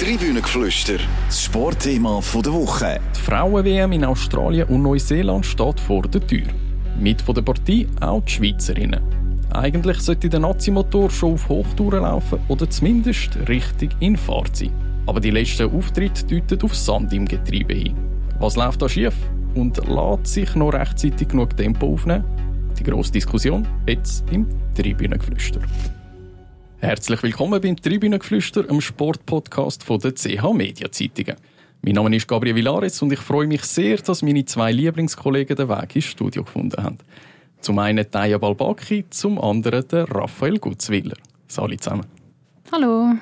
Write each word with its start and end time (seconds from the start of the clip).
Tribünengeflüster, 0.00 0.98
das 1.28 1.44
Sportthema 1.44 2.20
der 2.34 2.52
Woche. 2.52 3.00
Die 3.14 3.20
Frauen-WM 3.20 3.92
in 3.92 4.04
Australien 4.04 4.66
und 4.66 4.82
Neuseeland 4.82 5.46
steht 5.46 5.78
vor 5.78 6.02
der 6.02 6.26
Tür. 6.26 6.48
Mit 6.98 7.22
von 7.22 7.36
der 7.36 7.42
Partie 7.42 7.86
auch 8.00 8.20
die 8.22 8.32
Schweizerinnen. 8.32 9.00
Eigentlich 9.52 10.00
sollte 10.00 10.28
der 10.28 10.40
Nazi-Motor 10.40 11.10
schon 11.10 11.34
auf 11.34 11.48
Hochtouren 11.48 12.02
laufen 12.02 12.40
oder 12.48 12.68
zumindest 12.68 13.38
richtig 13.48 13.94
in 14.00 14.16
Fahrt 14.16 14.56
sein. 14.56 14.72
Aber 15.06 15.20
die 15.20 15.30
letzten 15.30 15.72
Auftritte 15.72 16.26
deuten 16.26 16.60
auf 16.62 16.74
Sand 16.74 17.12
im 17.12 17.26
Getriebe 17.26 17.74
hin. 17.74 17.94
Was 18.40 18.56
läuft 18.56 18.82
da 18.82 18.88
schief? 18.88 19.14
Und 19.54 19.76
lässt 19.86 20.26
sich 20.26 20.56
noch 20.56 20.72
rechtzeitig 20.72 21.28
genug 21.28 21.56
Tempo 21.56 21.92
aufnehmen? 21.92 22.24
Die 22.76 22.82
grosse 22.82 23.12
Diskussion 23.12 23.64
jetzt 23.86 24.24
im 24.32 24.48
Tribünengeflüster. 24.74 25.60
Herzlich 26.84 27.22
willkommen 27.22 27.62
beim 27.62 27.76
Tribünengeflüster, 27.76 28.68
einem 28.68 28.82
Sportpodcast 28.82 29.82
von 29.82 29.98
der 30.00 30.14
CH 30.14 30.52
Media 30.52 30.92
Zeitungen. 30.92 31.36
Mein 31.80 31.94
Name 31.94 32.14
ist 32.14 32.28
Gabriel 32.28 32.56
Villares 32.56 33.00
und 33.00 33.10
ich 33.10 33.20
freue 33.20 33.46
mich 33.46 33.62
sehr, 33.62 33.96
dass 33.96 34.20
meine 34.20 34.44
zwei 34.44 34.70
Lieblingskollegen 34.70 35.56
den 35.56 35.70
Weg 35.70 35.96
ins 35.96 36.04
Studio 36.04 36.44
gefunden 36.44 36.84
haben. 36.84 36.98
Zum 37.62 37.78
einen 37.78 38.10
Taya 38.10 38.36
Balbaki, 38.36 39.06
zum 39.08 39.40
anderen 39.40 39.88
der 39.88 40.10
Raphael 40.10 40.58
Gutzwiller. 40.58 41.16
Salut 41.48 41.82
zusammen. 41.82 42.04
Hallo. 42.70 43.14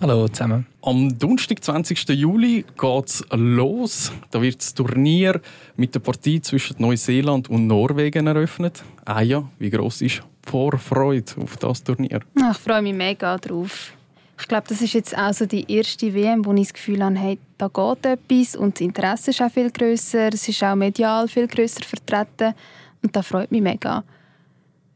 Hallo 0.00 0.26
zusammen. 0.28 0.66
Am 0.82 1.16
Donnerstag, 1.18 1.62
20. 1.62 2.08
Juli, 2.10 2.64
geht 2.76 3.06
es 3.06 3.24
los. 3.30 4.12
Da 4.32 4.42
wird 4.42 4.58
das 4.58 4.74
Turnier 4.74 5.40
mit 5.76 5.94
der 5.94 6.00
Partie 6.00 6.40
zwischen 6.42 6.76
Neuseeland 6.80 7.48
und 7.48 7.68
Norwegen 7.68 8.26
eröffnet. 8.26 8.82
Ah 9.04 9.22
ja, 9.22 9.48
wie 9.58 9.70
groß 9.70 10.02
ist 10.02 10.22
die 10.44 10.50
Vorfreude 10.50 11.32
auf 11.40 11.56
das 11.58 11.84
Turnier? 11.84 12.20
Ich 12.34 12.58
freue 12.58 12.82
mich 12.82 12.94
mega 12.94 13.38
drauf. 13.38 13.92
Ich 14.38 14.48
glaube, 14.48 14.66
das 14.68 14.82
ist 14.82 14.94
jetzt 14.94 15.16
auch 15.16 15.32
so 15.32 15.46
die 15.46 15.64
erste 15.72 16.12
WM, 16.12 16.44
wo 16.44 16.52
ich 16.54 16.62
das 16.62 16.74
Gefühl 16.74 17.02
habe, 17.04 17.16
hey, 17.16 17.38
da 17.56 17.68
geht 17.68 18.04
etwas 18.04 18.56
und 18.56 18.74
das 18.74 18.80
Interesse 18.80 19.30
ist 19.30 19.40
auch 19.40 19.50
viel 19.50 19.70
grösser. 19.70 20.34
Es 20.34 20.48
ist 20.48 20.62
auch 20.64 20.74
medial 20.74 21.28
viel 21.28 21.46
grösser 21.46 21.84
vertreten 21.84 22.54
und 23.00 23.14
das 23.14 23.26
freut 23.26 23.52
mich 23.52 23.62
mega. 23.62 24.02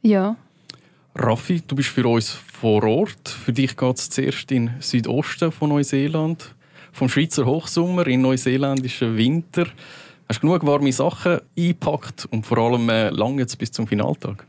Ja. 0.02 0.36
Raffi, 1.20 1.62
du 1.66 1.74
bist 1.74 1.88
für 1.88 2.06
uns 2.06 2.30
vor 2.30 2.84
Ort. 2.84 3.28
Für 3.28 3.52
dich 3.52 3.76
geht 3.76 3.98
es 3.98 4.08
zuerst 4.08 4.50
in 4.52 4.66
den 4.66 4.74
Südosten 4.80 5.50
von 5.50 5.70
Neuseeland. 5.70 6.54
Vom 6.92 7.08
Schweizer 7.08 7.44
Hochsommer 7.44 8.06
in 8.06 8.22
neuseeländischen 8.22 9.16
Winter. 9.16 9.66
Hast 10.28 10.42
du 10.42 10.46
genug 10.46 10.64
warme 10.64 10.92
Sachen 10.92 11.40
eingepackt 11.56 12.26
und 12.30 12.46
vor 12.46 12.58
allem 12.58 12.88
äh, 12.88 13.10
lange 13.10 13.44
bis 13.46 13.72
zum 13.72 13.88
Finaltag? 13.88 14.46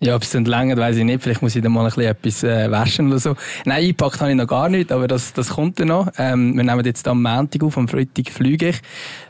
Ja, 0.00 0.14
ob 0.14 0.22
es 0.22 0.30
dann 0.30 0.44
länger, 0.44 0.76
weiß 0.76 0.96
ich 0.96 1.04
nicht. 1.04 1.22
Vielleicht 1.22 1.42
muss 1.42 1.54
ich 1.54 1.62
dann 1.62 1.72
mal 1.72 1.80
ein 1.80 1.86
bisschen 1.86 2.02
etwas 2.02 2.44
äh, 2.44 2.70
waschen 2.70 3.08
oder 3.08 3.18
so. 3.18 3.34
Nein, 3.64 3.82
eingepackt 3.82 4.20
habe 4.20 4.30
ich 4.30 4.36
noch 4.36 4.46
gar 4.46 4.68
nicht, 4.68 4.92
aber 4.92 5.08
das, 5.08 5.32
das 5.32 5.50
kommt 5.50 5.80
dann 5.80 5.88
noch. 5.88 6.10
Ähm, 6.18 6.56
wir 6.56 6.64
nehmen 6.64 6.84
jetzt 6.84 7.06
am 7.08 7.22
Montag 7.22 7.62
auf, 7.62 7.76
am 7.76 7.88
Freitag 7.88 8.30
fliege 8.30 8.70
ich. 8.70 8.80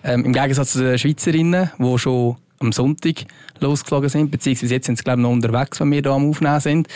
Ähm, 0.05 0.25
Im 0.25 0.33
Gegensatz 0.33 0.73
zu 0.73 0.85
den 0.85 0.99
Schweizerinnen, 0.99 1.71
die 1.79 1.99
schon 1.99 2.37
am 2.59 2.73
Sonntag 2.73 3.27
losgeflogen 3.61 4.09
sind, 4.09 4.31
beziehungsweise 4.31 4.75
jetzt 4.75 4.87
sind 4.87 4.99
sie 4.99 5.05
glaube 5.05 5.21
ich, 5.21 5.23
noch 5.23 5.31
unterwegs, 5.31 5.81
wenn 5.81 5.91
wir 5.91 6.01
hier 6.01 6.11
am 6.11 6.29
Aufnehmen 6.29 6.61
sind. 6.61 6.89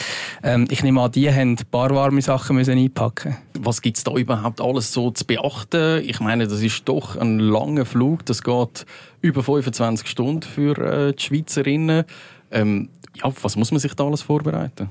Ähm, 0.42 0.66
ich 0.70 0.82
nehme 0.82 1.00
an, 1.00 1.12
die 1.12 1.30
haben 1.30 1.52
ein 1.52 1.66
paar 1.70 1.90
warme 1.90 2.22
Sachen 2.22 2.56
müssen 2.56 2.78
einpacken 2.78 3.36
Was 3.58 3.82
gibt 3.82 3.98
es 3.98 4.04
da 4.04 4.12
überhaupt 4.14 4.60
alles 4.60 4.92
so 4.92 5.10
zu 5.10 5.24
beachten? 5.24 6.02
Ich 6.04 6.20
meine, 6.20 6.46
das 6.46 6.62
ist 6.62 6.88
doch 6.88 7.16
ein 7.16 7.38
langer 7.38 7.84
Flug, 7.84 8.24
das 8.26 8.42
geht 8.42 8.86
über 9.20 9.42
25 9.42 10.08
Stunden 10.08 10.42
für 10.42 10.78
äh, 10.78 11.12
die 11.12 11.22
Schweizerinnen. 11.22 12.04
Ähm, 12.50 12.88
ja, 13.14 13.32
was 13.42 13.56
muss 13.56 13.70
man 13.70 13.80
sich 13.80 13.94
da 13.94 14.04
alles 14.04 14.22
vorbereiten? 14.22 14.88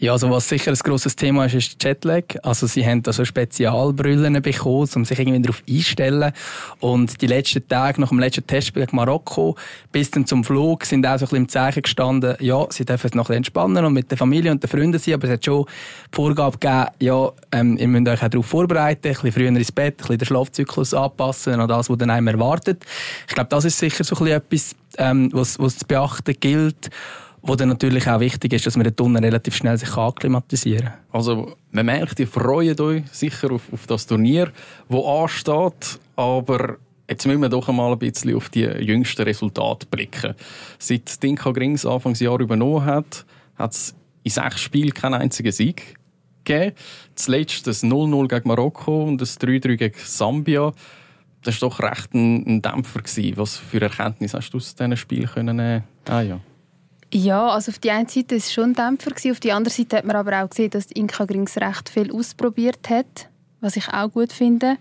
Ja, 0.00 0.12
also 0.12 0.30
was 0.30 0.48
sicher 0.48 0.70
ein 0.70 0.78
grosses 0.78 1.14
Thema 1.14 1.44
ist, 1.44 1.54
ist 1.54 1.84
Jetlag. 1.84 2.24
Also 2.42 2.66
sie 2.66 2.86
haben 2.86 3.02
da 3.02 3.12
so 3.12 3.22
Spezialbrüllen 3.22 4.40
bekommen, 4.40 4.88
um 4.94 5.04
sich 5.04 5.18
irgendwie 5.18 5.42
darauf 5.42 5.62
einzustellen. 5.68 6.32
Und 6.78 7.20
die 7.20 7.26
letzten 7.26 7.68
Tage 7.68 8.00
nach 8.00 8.08
dem 8.08 8.18
letzten 8.18 8.46
Testspiel 8.46 8.86
gegen 8.86 8.96
Marokko 8.96 9.56
bis 9.92 10.10
dann 10.10 10.24
zum 10.24 10.42
Flug 10.42 10.86
sind 10.86 11.06
auch 11.06 11.18
so 11.18 11.26
ein 11.26 11.28
bisschen 11.28 11.36
im 11.36 11.48
Zeichen 11.50 11.82
gestanden, 11.82 12.34
ja, 12.40 12.66
sie 12.70 12.86
dürfen 12.86 13.10
noch 13.12 13.24
ein 13.24 13.26
bisschen 13.26 13.36
entspannen 13.36 13.84
und 13.84 13.92
mit 13.92 14.10
der 14.10 14.16
Familie 14.16 14.50
und 14.50 14.62
den 14.62 14.70
Freunden 14.70 14.98
sein, 14.98 15.14
aber 15.14 15.24
es 15.24 15.34
hat 15.34 15.44
schon 15.44 15.66
die 15.66 16.16
Vorgabe 16.16 16.56
gegeben, 16.56 16.86
ja, 17.00 17.32
ähm, 17.52 17.76
ihr 17.76 17.88
müsst 17.88 18.08
euch 18.08 18.22
auch 18.22 18.28
darauf 18.28 18.46
vorbereiten, 18.46 19.08
ein 19.08 19.12
bisschen 19.12 19.32
früher 19.32 19.48
ins 19.48 19.70
Bett, 19.70 19.94
ein 19.94 19.96
bisschen 19.98 20.18
den 20.18 20.26
Schlafzyklus 20.26 20.94
anpassen 20.94 21.60
an 21.60 21.68
das, 21.68 21.90
was 21.90 21.98
dann 21.98 22.08
einem 22.08 22.28
erwartet. 22.28 22.86
Ich 23.28 23.34
glaube, 23.34 23.50
das 23.50 23.66
ist 23.66 23.78
sicher 23.78 24.02
so 24.02 24.16
ein 24.16 24.18
bisschen 24.18 24.36
etwas, 24.38 24.76
ähm, 24.96 25.28
was, 25.34 25.58
was 25.58 25.76
zu 25.76 25.86
beachten 25.86 26.34
gilt. 26.40 26.88
Wo 27.42 27.54
dann 27.56 27.68
natürlich 27.68 28.06
auch 28.08 28.20
wichtig 28.20 28.52
ist, 28.52 28.66
dass 28.66 28.76
man 28.76 28.84
den 28.84 28.94
Tunnel 28.94 29.24
relativ 29.24 29.54
schnell 29.54 29.78
sich 29.78 29.96
akklimatisieren 29.96 30.86
kann. 30.86 30.94
Also 31.10 31.56
man 31.70 31.86
merkt, 31.86 32.20
ihr 32.20 32.28
freut 32.28 32.80
euch 32.80 33.02
sicher 33.12 33.52
auf, 33.52 33.62
auf 33.72 33.86
das 33.86 34.06
Turnier, 34.06 34.52
das 34.88 35.04
ansteht, 35.04 35.98
aber 36.16 36.76
Jetzt 37.08 37.26
müssen 37.26 37.42
wir 37.42 37.48
doch 37.48 37.68
einmal 37.68 37.90
ein 37.90 37.98
bisschen 37.98 38.36
auf 38.36 38.50
die 38.50 38.60
jüngsten 38.62 39.22
Resultate 39.22 39.84
blicken. 39.84 40.36
Seit 40.78 41.20
Dinka 41.20 41.50
Grings 41.50 41.84
Anfangsjahr 41.84 42.38
übernommen 42.38 42.84
hat, 42.84 43.26
hat 43.56 43.72
es 43.72 43.96
in 44.22 44.30
sechs 44.30 44.60
Spielen 44.60 44.94
keinen 44.94 45.14
einzigen 45.14 45.50
Sieg 45.50 45.96
gegeben. 46.44 46.76
Zuletzt 47.16 47.66
das 47.66 47.82
0-0 47.82 48.28
gegen 48.28 48.48
Marokko 48.48 49.04
und 49.04 49.20
das 49.20 49.40
3-3 49.40 49.76
gegen 49.76 49.96
Sambia. 49.98 50.72
Das 51.42 51.60
war 51.60 51.70
doch 51.70 51.80
recht 51.80 52.14
ein, 52.14 52.46
ein 52.46 52.62
Dämpfer. 52.62 53.00
Gewesen. 53.00 53.36
Was 53.36 53.56
für 53.56 53.80
Erkenntnisse 53.80 54.36
hast 54.36 54.50
du 54.50 54.58
aus 54.58 54.76
diesen 54.76 54.96
Spielen 54.96 55.26
können? 55.26 55.82
Ah, 56.06 56.20
ja. 56.20 56.38
Ja, 57.12 57.48
also 57.48 57.70
auf 57.70 57.78
die 57.78 57.90
einen 57.90 58.08
Seite 58.08 58.30
war 58.30 58.36
es 58.38 58.52
schon 58.52 58.72
Dämpfer, 58.72 59.10
auf 59.10 59.40
die 59.40 59.52
andere 59.52 59.74
Seite 59.74 59.96
hat 59.96 60.04
man 60.04 60.16
aber 60.16 60.42
auch 60.42 60.50
gesehen, 60.50 60.70
dass 60.70 60.86
Inka 60.92 61.24
Grings 61.24 61.56
recht 61.56 61.88
viel 61.88 62.12
ausprobiert 62.12 62.88
hat, 62.88 63.28
was 63.60 63.76
ich 63.76 63.88
auch 63.88 64.12
gut 64.12 64.32
finde. 64.32 64.76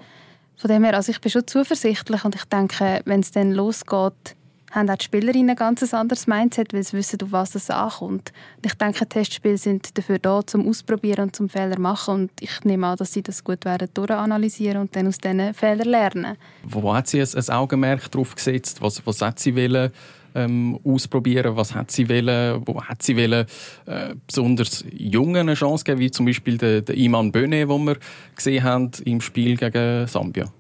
Von 0.56 0.70
dem 0.70 0.84
her, 0.84 0.94
also 0.94 1.12
ich 1.12 1.22
bin 1.22 1.32
schon 1.32 1.48
zuversichtlich 1.48 2.24
und 2.26 2.36
ich 2.36 2.44
denke, 2.46 3.02
wenn 3.06 3.22
es 3.22 3.32
dann 3.32 3.52
losgeht, 3.52 4.36
haben 4.72 4.90
auch 4.90 4.98
die 4.98 5.06
Spielerinnen 5.06 5.52
ein 5.52 5.56
ganz 5.56 5.94
anderes 5.94 6.28
Mindset, 6.28 6.74
weil 6.74 6.84
sie 6.84 6.98
wissen, 6.98 7.20
auf 7.24 7.32
was 7.32 7.56
es 7.56 7.70
ankommt. 7.72 8.32
Und 8.58 8.66
ich 8.66 8.74
denke, 8.74 9.08
Testspiele 9.08 9.58
sind 9.58 9.98
dafür 9.98 10.20
da, 10.20 10.46
zum 10.46 10.68
Ausprobieren 10.68 11.24
und 11.24 11.36
zum 11.36 11.50
Fehler 11.50 11.80
machen 11.80 12.14
und 12.14 12.32
ich 12.40 12.64
nehme 12.64 12.88
an, 12.88 12.98
dass 12.98 13.14
sie 13.14 13.24
das 13.24 13.44
gut 13.44 13.66
werden 13.66 13.90
durchanalysieren 13.94 14.82
und 14.82 14.96
dann 14.96 15.08
aus 15.08 15.18
diesen 15.18 15.54
Fehlern 15.54 15.88
lernen. 15.88 16.38
Wo 16.64 16.94
hat 16.94 17.08
sie 17.08 17.22
ein 17.22 17.50
Augenmerk 17.50 18.12
drauf 18.12 18.36
gesetzt? 18.36 18.82
Was, 18.82 19.04
was 19.06 19.22
hat 19.22 19.40
sie 19.40 19.56
wollen? 19.56 19.92
Ähm, 20.36 20.80
ausprobieren? 20.84 21.56
Was 21.56 21.74
hat 21.74 21.92
sie 21.92 22.10
wollen? 22.10 22.62
Wo 22.66 22.82
hat 22.82 23.04
sie 23.04 23.16
wollen, 23.18 23.46
äh, 23.86 24.16
besonders 24.26 24.86
Jungen 24.92 25.38
eine 25.38 25.54
Chance 25.54 25.84
geben, 25.84 26.00
wie 26.00 26.12
zum 26.12 26.26
Beispiel 26.26 26.58
der, 26.58 26.82
der 26.82 26.96
Iman 26.96 27.32
Böne, 27.32 27.66
den 27.66 27.86
wir 27.86 27.98
gesehen 28.36 28.64
haben 28.64 28.92
im 29.06 29.22
Spiel 29.22 29.58
gegen 29.58 30.08
Sambia? 30.08 30.52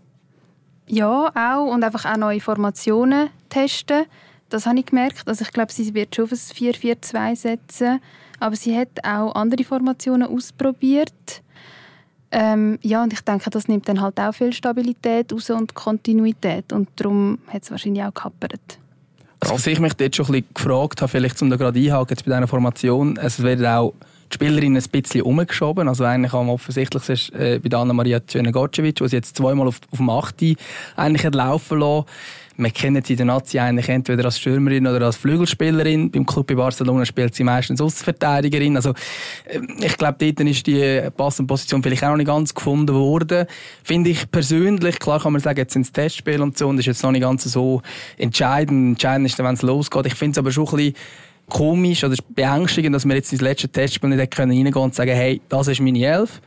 Ja, 0.87 1.31
auch. 1.35 1.71
Und 1.71 1.83
einfach 1.83 2.05
auch 2.05 2.17
neue 2.17 2.39
Formationen 2.39 3.29
testen. 3.49 4.05
Das 4.49 4.65
habe 4.65 4.79
ich 4.79 4.87
gemerkt. 4.87 5.27
Also 5.27 5.43
ich 5.43 5.51
glaube, 5.51 5.71
sie 5.71 5.93
wird 5.93 6.15
schon 6.15 6.25
auf 6.25 6.31
ein 6.31 6.37
4-4-2 6.37 7.35
setzen. 7.35 8.01
Aber 8.39 8.55
sie 8.55 8.75
hat 8.75 8.89
auch 9.03 9.35
andere 9.35 9.63
Formationen 9.63 10.27
ausprobiert. 10.27 11.43
Ähm, 12.31 12.77
ja, 12.81 13.03
und 13.03 13.13
ich 13.13 13.21
denke, 13.21 13.49
das 13.49 13.67
nimmt 13.67 13.87
dann 13.89 14.01
halt 14.01 14.19
auch 14.19 14.33
viel 14.33 14.53
Stabilität 14.53 15.33
raus 15.33 15.49
und 15.49 15.73
Kontinuität. 15.73 16.71
Und 16.73 16.89
darum 16.95 17.39
hat 17.47 17.63
es 17.63 17.71
wahrscheinlich 17.71 18.03
auch 18.03 18.13
gehappert. 18.13 18.79
Also, 19.39 19.53
was 19.53 19.67
ich 19.67 19.79
mich 19.79 19.93
dort 19.93 20.15
schon 20.15 20.25
ein 20.25 20.31
bisschen 20.31 20.53
gefragt 20.53 21.01
habe, 21.01 21.09
vielleicht 21.09 21.41
um 21.41 21.49
da 21.49 21.55
gerade 21.55 21.79
einhaken 21.79 22.17
bei 22.25 22.35
dieser 22.35 22.47
Formation, 22.47 23.17
es 23.17 23.41
werden 23.41 23.65
auch 23.65 23.93
die 24.31 24.35
Spielerinnen 24.35 24.81
ein 24.81 24.89
bisschen 24.89 25.21
umgeschoben. 25.21 25.87
Also 25.87 26.03
eigentlich 26.03 26.33
am 26.33 26.49
offensichtlichsten 26.49 27.13
ist 27.13 27.33
äh, 27.33 27.59
bei 27.59 27.75
Anna-Maria 27.75 28.19
Cvjena-Gocevic, 28.19 28.95
die 28.95 29.07
sie 29.07 29.15
jetzt 29.15 29.35
zweimal 29.35 29.67
auf, 29.67 29.79
auf 29.91 29.97
dem 29.97 30.09
8. 30.09 30.35
eigentlich 30.95 31.25
hat 31.25 31.35
laufen 31.35 31.79
lassen. 31.79 32.05
Wir 32.61 32.71
kennen 32.71 33.01
sie 33.03 33.13
in 33.13 33.17
der 33.17 33.25
Nazi 33.25 33.57
eigentlich 33.57 33.87
entweder 33.87 34.25
als 34.25 34.37
Stürmerin 34.37 34.85
oder 34.85 35.05
als 35.05 35.15
Flügelspielerin. 35.15 36.11
Beim 36.11 36.25
Club 36.25 36.51
in 36.51 36.57
Barcelona 36.57 37.05
spielt 37.05 37.33
sie 37.33 37.45
meistens 37.45 37.79
Außenverteidigerin. 37.79 38.75
Also, 38.75 38.89
äh, 39.45 39.61
ich 39.79 39.95
glaube, 39.95 40.17
dort 40.19 40.41
ist 40.41 40.67
die 40.67 41.01
passende 41.15 41.47
Position 41.47 41.81
vielleicht 41.81 42.03
auch 42.03 42.09
noch 42.09 42.17
nicht 42.17 42.27
ganz 42.27 42.53
gefunden 42.53 42.93
worden. 42.93 43.45
Finde 43.81 44.09
ich 44.09 44.29
persönlich, 44.29 44.99
klar 44.99 45.21
kann 45.21 45.31
man 45.31 45.41
sagen, 45.41 45.57
jetzt 45.57 45.71
sind 45.71 45.83
es 45.83 45.93
Testspiele 45.93 46.43
und 46.43 46.57
so, 46.57 46.67
und 46.67 46.75
das 46.75 46.83
ist 46.83 46.87
jetzt 46.87 47.03
noch 47.03 47.11
nicht 47.11 47.21
ganz 47.21 47.45
so 47.45 47.81
entscheidend. 48.17 48.89
Entscheidend 48.89 49.27
ist, 49.27 49.39
wenn 49.39 49.53
es 49.53 49.61
losgeht. 49.61 50.05
Ich 50.07 50.15
finde 50.15 50.33
es 50.33 50.37
aber 50.39 50.51
schon 50.51 50.67
ein 50.67 50.75
bisschen 50.75 50.95
komisch 51.47 52.03
oder 52.03 52.15
beängstigend, 52.29 52.93
dass 52.93 53.05
wir 53.05 53.15
jetzt 53.15 53.31
ins 53.31 53.41
letzte 53.41 53.69
Testspiel 53.69 54.09
nicht 54.09 54.37
reingehen 54.37 54.71
können 54.71 54.83
und 54.83 54.95
sagen, 54.95 55.11
hey, 55.11 55.41
das 55.47 55.69
ist 55.69 55.79
meine 55.79 56.05
Elf. 56.05 56.41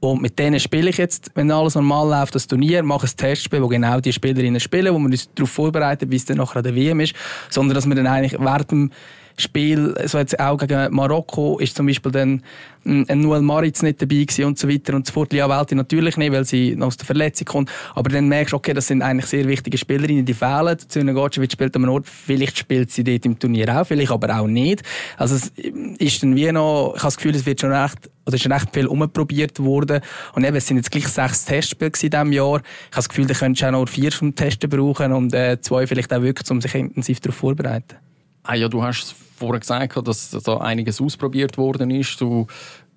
Und 0.00 0.22
mit 0.22 0.38
denen 0.38 0.60
spiele 0.60 0.90
ich 0.90 0.96
jetzt, 0.96 1.30
wenn 1.34 1.50
alles 1.50 1.74
normal 1.74 2.20
läuft, 2.20 2.34
das 2.34 2.46
Turnier, 2.46 2.82
mache 2.82 3.06
ein 3.06 3.16
Testspiel, 3.16 3.62
wo 3.62 3.66
genau 3.66 3.98
die 4.00 4.12
Spielerinnen 4.12 4.60
spielen, 4.60 4.94
wo 4.94 4.98
wir 4.98 5.06
uns 5.06 5.28
darauf 5.34 5.50
vorbereiten, 5.50 6.10
wie 6.10 6.16
es 6.16 6.24
dann 6.24 6.36
nachher 6.36 6.58
an 6.58 6.62
der 6.62 6.76
WM 6.76 7.00
ist. 7.00 7.14
Sondern, 7.50 7.74
dass 7.74 7.86
wir 7.86 7.94
dann 7.96 8.06
eigentlich 8.06 8.40
während 8.40 8.92
Spiel, 9.40 9.94
so 10.06 10.18
jetzt 10.18 10.38
auch 10.38 10.58
gegen 10.58 10.94
Marokko, 10.94 11.58
ist 11.58 11.76
zum 11.76 11.86
Beispiel 11.86 12.12
dann 12.12 12.42
ein 12.84 13.20
Noel 13.20 13.42
Maritz 13.42 13.82
nicht 13.82 14.00
dabei 14.00 14.24
gewesen 14.24 14.44
und 14.44 14.58
so 14.58 14.68
weiter 14.68 14.94
und 14.94 15.06
so 15.06 15.12
fort. 15.12 15.32
Lia 15.32 15.48
Welti 15.48 15.74
natürlich 15.74 16.16
nicht, 16.16 16.32
weil 16.32 16.44
sie 16.44 16.76
aus 16.80 16.96
der 16.96 17.06
Verletzung 17.06 17.44
kommt. 17.44 17.70
Aber 17.94 18.08
dann 18.08 18.28
merkst 18.28 18.52
du, 18.52 18.56
okay, 18.56 18.72
das 18.72 18.86
sind 18.86 19.02
eigentlich 19.02 19.26
sehr 19.26 19.46
wichtige 19.46 19.76
Spielerinnen, 19.76 20.24
die 20.24 20.34
fehlen. 20.34 20.78
Züne 20.88 21.12
Gotschewitsch 21.12 21.52
spielt 21.52 21.76
am 21.76 21.88
Ort, 21.88 22.06
vielleicht 22.06 22.58
spielt 22.58 22.90
sie 22.90 23.04
dort 23.04 23.26
im 23.26 23.38
Turnier 23.38 23.78
auch, 23.78 23.86
vielleicht 23.86 24.10
aber 24.10 24.38
auch 24.38 24.46
nicht. 24.46 24.82
Also 25.16 25.34
es 25.34 25.52
ist 25.98 26.22
dann 26.22 26.34
wie 26.34 26.50
noch, 26.50 26.94
ich 26.96 27.02
habe 27.02 27.08
das 27.08 27.16
Gefühl, 27.16 27.34
es 27.34 27.46
wird 27.46 27.60
schon 27.60 27.72
recht, 27.72 28.10
oder 28.26 28.36
ist 28.36 28.50
recht 28.50 28.68
viel 28.72 28.86
umprobiert 28.86 29.58
worden. 29.60 30.00
Und 30.34 30.44
eben, 30.44 30.56
es 30.56 30.66
sind 30.66 30.76
jetzt 30.76 30.90
gleich 30.90 31.08
sechs 31.08 31.44
Testspiele 31.44 31.92
in 32.00 32.10
diesem 32.10 32.32
Jahr. 32.32 32.56
Ich 32.56 32.62
habe 32.62 32.96
das 32.96 33.08
Gefühl, 33.08 33.26
da 33.26 33.34
könntest 33.34 33.62
du 33.62 33.66
auch 33.66 33.72
noch 33.72 33.88
vier 33.88 34.10
zum 34.10 34.34
Testen 34.34 34.70
brauchen 34.70 35.12
und 35.12 35.34
äh, 35.34 35.60
zwei 35.60 35.86
vielleicht 35.86 36.12
auch 36.12 36.22
wirklich, 36.22 36.50
um 36.50 36.60
sich 36.60 36.74
intensiv 36.74 37.20
darauf 37.20 37.36
vorzubereiten. 37.36 37.96
Ah 38.44 38.54
ja, 38.54 38.68
du 38.68 38.82
hast 38.82 39.14
vorher 39.38 39.60
gesagt, 39.60 39.96
dass 40.06 40.30
da 40.30 40.58
einiges 40.58 41.00
ausprobiert 41.00 41.56
worden 41.56 41.90
ist. 41.90 42.20
Du, 42.20 42.46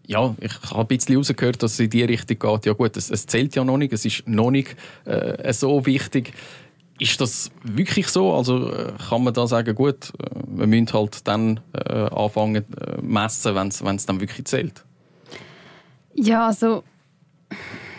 ja, 0.08 0.36
ich 0.40 0.52
habe 0.72 0.82
ein 0.82 0.88
bisschen 0.88 1.14
herausgehört, 1.14 1.64
dass 1.64 1.74
es 1.74 1.80
in 1.80 1.90
die 1.90 2.04
Richtung 2.04 2.40
geht. 2.40 2.66
Ja 2.66 2.74
gut, 2.74 2.98
es, 2.98 3.10
es 3.10 3.26
zählt 3.28 3.56
ja 3.56 3.64
noch 3.64 3.78
nicht, 3.78 3.94
es 3.94 4.06
ist 4.06 4.28
noch 4.28 4.52
nicht 4.52 4.76
äh, 5.06 5.54
so 5.54 5.86
wichtig. 5.86 6.34
Ist 7.00 7.20
das 7.20 7.50
wirklich 7.64 8.08
so? 8.10 8.34
Also 8.34 8.72
äh, 8.72 8.94
kann 9.10 9.24
man 9.24 9.34
da 9.34 9.48
sagen, 9.48 9.74
gut, 9.74 10.12
äh, 10.20 10.26
wir 10.48 10.68
müssen 10.68 10.92
halt 10.94 11.28
dann 11.28 11.60
äh, 11.74 11.94
anfangen 11.94 12.58
äh, 12.58 13.02
messen, 13.02 13.56
wenn 13.56 13.96
es 13.96 14.06
dann 14.06 14.20
wirklich 14.20 14.46
zählt? 14.46 14.84
Ja, 16.14 16.48
also 16.48 16.84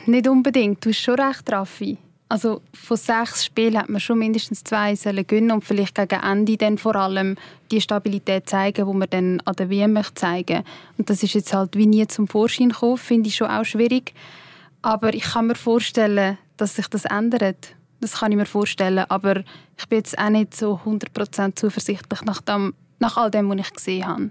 nicht 0.07 0.29
unbedingt. 0.29 0.85
Du 0.85 0.91
hast 0.91 1.01
schon 1.01 1.19
recht, 1.19 1.51
Raffi. 1.51 1.99
Also 2.33 2.63
von 2.73 2.97
sechs 2.97 3.45
Spielen 3.45 3.77
hat 3.77 3.91
man 3.91 4.01
schon 4.01 4.19
mindestens 4.19 4.65
zwei 4.65 4.97
sollen 4.97 5.27
gewinnen 5.27 5.51
und 5.51 5.67
vielleicht 5.67 5.97
gegen 5.97 6.23
Ende 6.23 6.57
dann 6.57 6.79
vor 6.79 6.97
allem 6.97 7.37
die 7.71 7.83
Stabilität 7.83 8.49
zeigen, 8.49 8.87
die 8.87 8.97
man 8.97 9.11
dann 9.11 9.41
an 9.45 9.55
der 9.57 9.69
WM 9.69 9.93
möchte 9.93 10.15
zeigen. 10.15 10.63
Und 10.97 11.11
das 11.11 11.23
ist 11.23 11.35
jetzt 11.35 11.53
halt 11.53 11.77
wie 11.77 11.85
nie 11.85 12.07
zum 12.07 12.27
Vorschein 12.27 12.71
gekommen, 12.71 12.97
finde 12.97 13.29
ich 13.29 13.37
schon 13.37 13.51
auch 13.51 13.67
schwierig. 13.67 14.15
Aber 14.81 15.13
ich 15.13 15.25
kann 15.25 15.49
mir 15.49 15.57
vorstellen, 15.57 16.39
dass 16.57 16.77
sich 16.77 16.89
das 16.89 17.05
ändert. 17.05 17.75
Das 18.01 18.15
kann 18.15 18.33
ich 18.33 18.39
mir 18.39 18.47
vorstellen. 18.47 19.05
Aber 19.11 19.41
ich 19.77 19.87
bin 19.91 19.99
jetzt 19.99 20.19
auch 20.19 20.31
nicht 20.31 20.57
so 20.57 20.81
100% 20.87 21.55
zuversichtlich 21.57 22.23
nach, 22.23 22.41
dem, 22.41 22.73
nach 22.99 23.19
all 23.19 23.31
dem, 23.31 23.51
was 23.51 23.59
ich 23.59 23.75
gesehen 23.75 24.07
habe. 24.07 24.31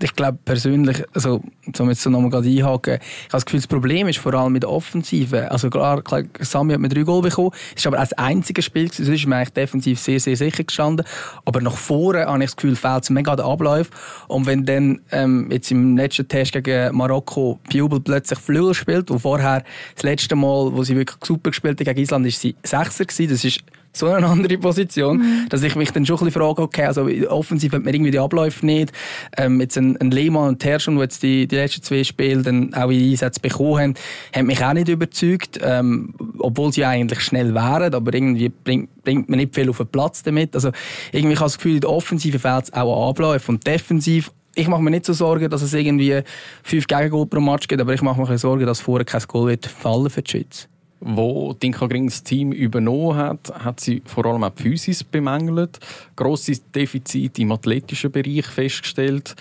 Ich 0.00 0.14
glaube 0.14 0.38
persönlich, 0.44 1.04
also, 1.14 1.42
um 1.78 1.88
jetzt 1.88 2.02
so 2.02 2.10
nochmal 2.10 2.34
einhaken, 2.34 2.54
ich 2.54 2.62
habe 2.62 3.00
das 3.30 3.44
Gefühl, 3.44 3.60
das 3.60 3.66
Problem 3.66 4.08
ist 4.08 4.18
vor 4.18 4.34
allem 4.34 4.52
mit 4.52 4.62
der 4.62 4.70
Offensive. 4.70 5.50
Also 5.50 5.70
klar, 5.70 6.02
klar 6.02 6.22
Sami 6.40 6.72
hat 6.72 6.80
mit 6.80 6.94
drei 6.94 7.02
Goal 7.02 7.22
bekommen, 7.22 7.50
es 7.74 7.82
ist 7.82 7.86
aber 7.86 7.98
auch 7.98 8.02
das 8.02 8.12
einzige 8.14 8.62
Spiel, 8.62 8.92
sonst 8.92 9.08
ist 9.08 9.26
man 9.26 9.38
eigentlich 9.38 9.52
defensiv 9.54 10.00
sehr, 10.00 10.20
sehr 10.20 10.36
sicher 10.36 10.64
gestanden. 10.64 11.06
Aber 11.44 11.60
nach 11.60 11.76
vorne 11.76 12.26
habe 12.26 12.38
ich 12.42 12.50
das 12.50 12.56
Gefühl, 12.56 12.76
fehlt 12.76 13.04
es 13.04 13.10
mega 13.10 13.36
der 13.36 13.46
Ablauf. 13.46 13.90
Und 14.28 14.46
wenn 14.46 14.64
dann 14.64 15.00
ähm, 15.10 15.50
jetzt 15.50 15.70
im 15.70 15.96
letzten 15.96 16.28
Test 16.28 16.52
gegen 16.52 16.96
Marokko 16.96 17.58
Pubel 17.70 18.00
plötzlich 18.00 18.38
Flügel 18.38 18.74
spielt, 18.74 19.10
wo 19.10 19.18
vorher 19.18 19.64
das 19.94 20.02
letzte 20.02 20.36
Mal, 20.36 20.72
wo 20.72 20.82
sie 20.82 20.96
wirklich 20.96 21.18
super 21.24 21.50
gespielt 21.50 21.78
hat 21.80 21.86
gegen 21.86 22.00
Island, 22.00 22.26
ist 22.26 22.40
sie 22.40 22.54
Sechser 22.62 23.04
gewesen. 23.04 23.30
Das 23.30 23.44
ist 23.44 23.60
so 23.92 24.06
eine 24.06 24.26
andere 24.26 24.56
Position, 24.58 25.18
mhm. 25.18 25.48
dass 25.50 25.62
ich 25.62 25.76
mich 25.76 25.90
dann 25.90 26.06
schon 26.06 26.16
ein 26.16 26.24
bisschen 26.24 26.40
frage, 26.40 26.62
okay, 26.62 26.84
also 26.84 27.06
offensiv 27.28 27.72
hat 27.72 27.84
man 27.84 27.92
irgendwie 27.92 28.10
die 28.10 28.18
Abläufe 28.18 28.64
nicht. 28.64 28.92
Ähm, 29.36 29.60
jetzt 29.60 29.76
ein, 29.76 29.96
ein 29.98 30.10
Lehmann 30.10 30.48
und 30.48 30.58
Terschon, 30.60 30.96
die 30.96 31.02
jetzt 31.02 31.22
die, 31.22 31.46
die 31.46 31.56
letzten 31.56 31.82
zwei 31.82 32.02
Spiele 32.02 32.42
dann 32.42 32.72
auch 32.74 32.90
in 32.90 33.10
Einsätze 33.10 33.40
bekommen 33.40 33.80
haben, 33.80 33.94
haben 34.34 34.46
mich 34.46 34.64
auch 34.64 34.72
nicht 34.72 34.88
überzeugt, 34.88 35.58
ähm, 35.62 36.14
obwohl 36.38 36.72
sie 36.72 36.84
eigentlich 36.84 37.20
schnell 37.20 37.54
wären, 37.54 37.94
aber 37.94 38.14
irgendwie 38.14 38.48
bringt, 38.48 39.04
bringt 39.04 39.28
man 39.28 39.38
nicht 39.38 39.54
viel 39.54 39.68
auf 39.68 39.76
den 39.76 39.88
Platz 39.88 40.22
damit. 40.22 40.54
Also 40.54 40.70
irgendwie 41.12 41.36
habe 41.36 41.46
ich 41.46 41.52
das 41.52 41.56
Gefühl, 41.58 41.74
in 41.74 41.80
der 41.80 41.90
Offensive 41.90 42.38
fehlt 42.38 42.64
es 42.64 42.72
auch 42.72 43.04
an 43.04 43.10
Abläufen 43.10 43.56
und 43.56 43.66
defensiv 43.66 44.30
ich 44.54 44.68
mache 44.68 44.82
mir 44.82 44.90
nicht 44.90 45.06
so 45.06 45.14
Sorgen, 45.14 45.48
dass 45.48 45.62
es 45.62 45.72
irgendwie 45.72 46.20
fünf 46.62 46.86
Gegengol 46.86 47.24
pro 47.24 47.40
Match 47.40 47.68
gibt, 47.68 47.80
aber 47.80 47.94
ich 47.94 48.02
mache 48.02 48.20
mir 48.20 48.36
Sorgen, 48.36 48.66
dass 48.66 48.82
vorher 48.82 49.06
kein 49.06 49.22
Goal 49.26 49.48
wird 49.48 49.64
fallen 49.64 50.10
für 50.10 50.20
die 50.20 50.30
Schweiz 50.30 50.68
wo 51.04 51.52
Dinka 51.52 51.86
Grings 51.86 52.22
Team 52.22 52.52
übernommen 52.52 53.16
hat, 53.16 53.52
hat 53.64 53.80
sie 53.80 54.02
vor 54.06 54.24
allem 54.26 54.44
auch 54.44 54.50
die 54.50 54.62
Physis 54.62 55.02
bemängelt, 55.02 55.80
grosse 56.16 56.52
Defizite 56.74 57.42
im 57.42 57.52
athletischen 57.52 58.12
Bereich 58.12 58.46
festgestellt 58.46 59.34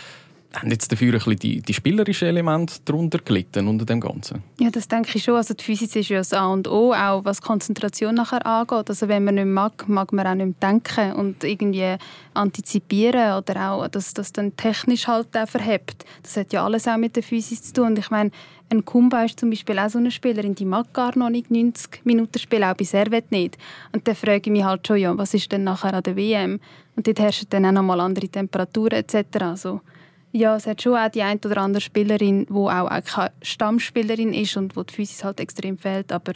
haben 0.53 0.69
jetzt 0.69 0.91
dafür 0.91 1.13
ein 1.13 1.19
bisschen 1.19 1.35
die, 1.37 1.61
die 1.61 1.73
spielerischen 1.73 2.27
Elemente 2.27 2.75
darunter 2.83 3.19
gelitten 3.19 3.67
unter 3.67 3.85
dem 3.85 4.01
Ganzen? 4.01 4.43
Ja, 4.59 4.69
das 4.69 4.87
denke 4.87 5.09
ich 5.13 5.23
schon. 5.23 5.35
Also 5.35 5.53
die 5.53 5.63
Physik 5.63 5.95
ist 5.95 6.09
ja 6.09 6.17
das 6.17 6.33
A 6.33 6.47
und 6.47 6.67
O, 6.67 6.93
auch 6.93 7.23
was 7.23 7.41
Konzentration 7.41 8.15
nachher 8.15 8.45
angeht. 8.45 8.89
Also 8.89 9.07
wenn 9.07 9.23
man 9.23 9.35
nicht 9.35 9.45
mag, 9.45 9.87
mag 9.87 10.11
man 10.11 10.27
auch 10.27 10.35
nicht 10.35 10.61
denken 10.61 11.13
und 11.13 11.43
irgendwie 11.43 11.95
antizipieren 12.33 13.37
oder 13.37 13.71
auch, 13.71 13.87
dass 13.87 14.13
das 14.13 14.33
dann 14.33 14.55
technisch 14.57 15.07
halt 15.07 15.35
auch 15.37 15.47
verhebt. 15.47 16.05
Das 16.23 16.35
hat 16.35 16.51
ja 16.53 16.65
alles 16.65 16.87
auch 16.87 16.97
mit 16.97 17.15
der 17.15 17.23
Physik 17.23 17.63
zu 17.63 17.73
tun. 17.73 17.87
Und 17.87 17.99
ich 17.99 18.09
meine, 18.09 18.31
ein 18.71 18.85
Kumba 18.85 19.23
ist 19.23 19.39
zum 19.39 19.49
Beispiel 19.49 19.77
auch 19.79 19.89
so 19.89 19.99
eine 19.99 20.11
Spielerin, 20.11 20.55
die 20.55 20.65
mag 20.65 20.93
gar 20.93 21.17
noch 21.17 21.29
nicht 21.29 21.51
90 21.51 22.05
Minuten 22.05 22.39
spielen, 22.39 22.63
auch 22.63 22.75
bei 22.75 22.85
Servet 22.85 23.31
nicht. 23.31 23.57
Und 23.91 24.07
dann 24.07 24.15
frage 24.15 24.43
ich 24.45 24.51
mich 24.51 24.63
halt 24.63 24.87
schon, 24.87 24.97
ja, 24.97 25.17
was 25.17 25.33
ist 25.33 25.51
denn 25.51 25.65
nachher 25.65 25.93
an 25.93 26.03
der 26.03 26.15
WM? 26.15 26.59
Und 26.95 27.07
dort 27.07 27.19
herrschen 27.19 27.47
dann 27.49 27.65
auch 27.65 27.71
noch 27.71 27.83
mal 27.83 27.99
andere 27.99 28.29
Temperaturen 28.29 28.99
etc. 28.99 29.15
Also, 29.41 29.81
ja, 30.31 30.55
es 30.55 30.67
hat 30.67 30.81
schon 30.81 30.95
auch 30.95 31.09
die 31.09 31.21
eine 31.21 31.39
oder 31.45 31.57
andere 31.57 31.81
Spielerin, 31.81 32.45
die 32.45 32.53
auch 32.53 32.89
keine 33.03 33.31
Stammspielerin 33.41 34.33
ist 34.33 34.57
und 34.57 34.75
wo 34.75 34.83
die 34.83 34.93
Physis 34.93 35.23
halt 35.23 35.39
extrem 35.39 35.77
fehlt, 35.77 36.11
aber 36.11 36.33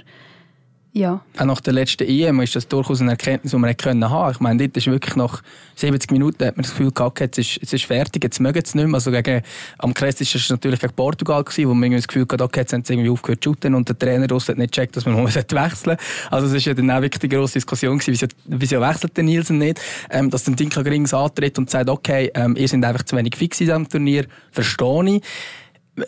ja. 0.95 1.19
Auch 1.37 1.43
nach 1.43 1.59
der 1.59 1.73
letzten 1.73 2.07
EM 2.07 2.39
ist 2.39 2.55
das 2.55 2.69
durchaus 2.69 3.01
eine 3.01 3.11
Erkenntnis, 3.11 3.51
die 3.51 3.57
man 3.57 3.75
können 3.75 4.09
haben. 4.09 4.31
Ich 4.31 4.39
meine, 4.39 4.63
dort 4.63 4.77
ist 4.77 4.87
wirklich 4.87 5.17
nach 5.17 5.43
70 5.75 6.09
Minuten 6.09 6.45
hat 6.45 6.55
man 6.55 6.63
das 6.63 6.71
Gefühl 6.71 6.91
gehabt, 6.91 7.19
jetzt 7.19 7.37
ist, 7.37 7.57
jetzt 7.57 7.73
ist 7.73 7.83
fertig, 7.83 8.23
jetzt 8.23 8.39
mögen 8.39 8.63
sie 8.63 8.77
nicht 8.77 8.87
mehr. 8.87 8.95
Also 8.95 9.11
gegen, 9.11 9.41
am 9.77 9.93
krassesten 9.93 10.25
war 10.39 10.41
es 10.41 10.49
natürlich 10.49 10.79
gegen 10.79 10.93
Portugal, 10.93 11.43
gewesen, 11.43 11.69
wo 11.69 11.73
man 11.73 11.91
das 11.91 12.07
Gefühl 12.07 12.25
hatte, 12.31 12.41
okay, 12.45 12.61
jetzt 12.61 12.71
haben 12.71 12.85
sie 12.85 12.93
irgendwie 12.93 13.09
aufgehört 13.09 13.43
zu 13.43 13.49
shooten 13.49 13.75
und 13.75 13.89
der 13.89 13.99
Trainer 13.99 14.23
hat 14.33 14.57
nicht 14.57 14.73
gecheckt, 14.73 14.95
dass 14.95 15.05
man 15.05 15.15
mal 15.21 15.25
wechseln 15.25 15.43
sollte. 15.49 15.97
Also 16.31 16.47
es 16.47 16.53
war 16.53 16.59
ja 16.61 16.73
dann 16.73 16.89
auch 16.89 17.01
wirklich 17.01 17.19
die 17.19 17.29
grosse 17.29 17.55
Diskussion 17.55 17.97
gewesen, 17.97 18.29
wieso, 18.45 18.79
wechselt 18.79 19.17
der 19.17 19.25
Nielsen 19.25 19.57
nicht, 19.57 19.81
ähm, 20.09 20.29
dass 20.29 20.45
dann 20.45 20.55
Dinka 20.55 20.81
Grings 20.81 21.13
antritt 21.13 21.57
und 21.57 21.69
sagt, 21.69 21.89
okay, 21.89 22.31
ähm, 22.35 22.55
ihr 22.55 22.69
seid 22.69 22.85
einfach 22.85 23.03
zu 23.03 23.17
wenig 23.17 23.35
fix 23.35 23.59
in 23.59 23.67
diesem 23.67 23.89
Turnier, 23.89 24.27
verstehe 24.49 25.17
ich 25.17 25.21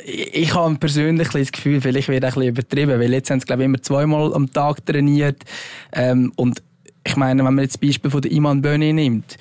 ich 0.03 0.53
habe 0.53 0.75
persönlich 0.75 1.29
das 1.29 1.51
Gefühl, 1.51 1.81
vielleicht 1.81 2.09
wird 2.09 2.23
ein 2.23 2.29
bisschen 2.29 2.49
übertrieben, 2.49 2.99
weil 2.99 3.13
jetzt 3.13 3.29
haben 3.29 3.39
sie 3.39 3.45
glaube 3.45 3.63
ich 3.63 3.65
immer 3.65 3.81
zweimal 3.81 4.33
am 4.33 4.51
Tag 4.51 4.85
trainiert. 4.85 5.43
Ähm, 5.93 6.31
und 6.35 6.61
ich 7.05 7.15
meine, 7.15 7.43
wenn 7.45 7.53
man 7.53 7.63
jetzt 7.63 7.75
das 7.75 7.87
Beispiel 7.87 8.11
von 8.11 8.21
der 8.21 8.31
Iman 8.31 8.61
Böni 8.61 8.91
nimmt, 8.91 9.37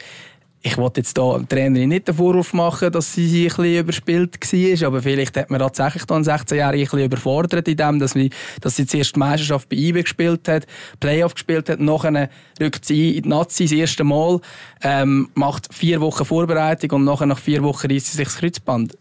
ich 0.67 0.77
wollte 0.79 1.01
jetzt 1.01 1.17
hier 1.17 1.39
der 1.39 1.49
Trainerin 1.49 1.91
nicht 1.91 2.09
den 2.09 2.15
Vorwurf 2.15 2.53
machen, 2.53 2.91
dass 2.91 3.15
sie 3.15 3.47
ein 3.47 3.49
bisschen 3.49 3.79
überspielt 3.79 4.37
war, 4.81 4.87
aber 4.89 5.01
vielleicht 5.01 5.37
hat 5.37 5.49
man 5.49 5.61
tatsächlich 5.61 6.05
dann 6.05 6.25
16-Jährige 6.25 6.83
ein 6.83 6.91
bisschen 6.91 7.05
überfordert 7.05 7.69
in 7.69 7.77
dem, 7.77 7.99
dass, 8.01 8.17
wir, 8.17 8.31
dass 8.61 8.75
sie 8.75 8.85
zuerst 8.85 9.15
die 9.15 9.21
Meisterschaft 9.21 9.69
bei 9.69 9.77
IB 9.77 10.03
gespielt 10.03 10.49
hat, 10.49 10.67
Playoff 10.99 11.35
gespielt 11.35 11.69
hat, 11.69 11.79
nachher 11.79 12.29
rückt 12.61 12.85
sie 12.85 13.17
in 13.17 13.23
die 13.23 13.29
Nazi 13.29 13.65
das 13.65 13.73
erste 13.73 14.03
Mal, 14.03 14.41
ähm, 14.83 15.29
macht 15.35 15.73
vier 15.73 16.01
Wochen 16.01 16.25
Vorbereitung 16.25 16.91
und 16.91 17.05
nachher 17.05 17.27
nach 17.27 17.39
vier 17.39 17.63
Wochen 17.63 17.87
reißt 17.87 18.07
sie 18.07 18.17
sich 18.17 18.27
das 18.27 18.39
Kreuzband 18.39 18.99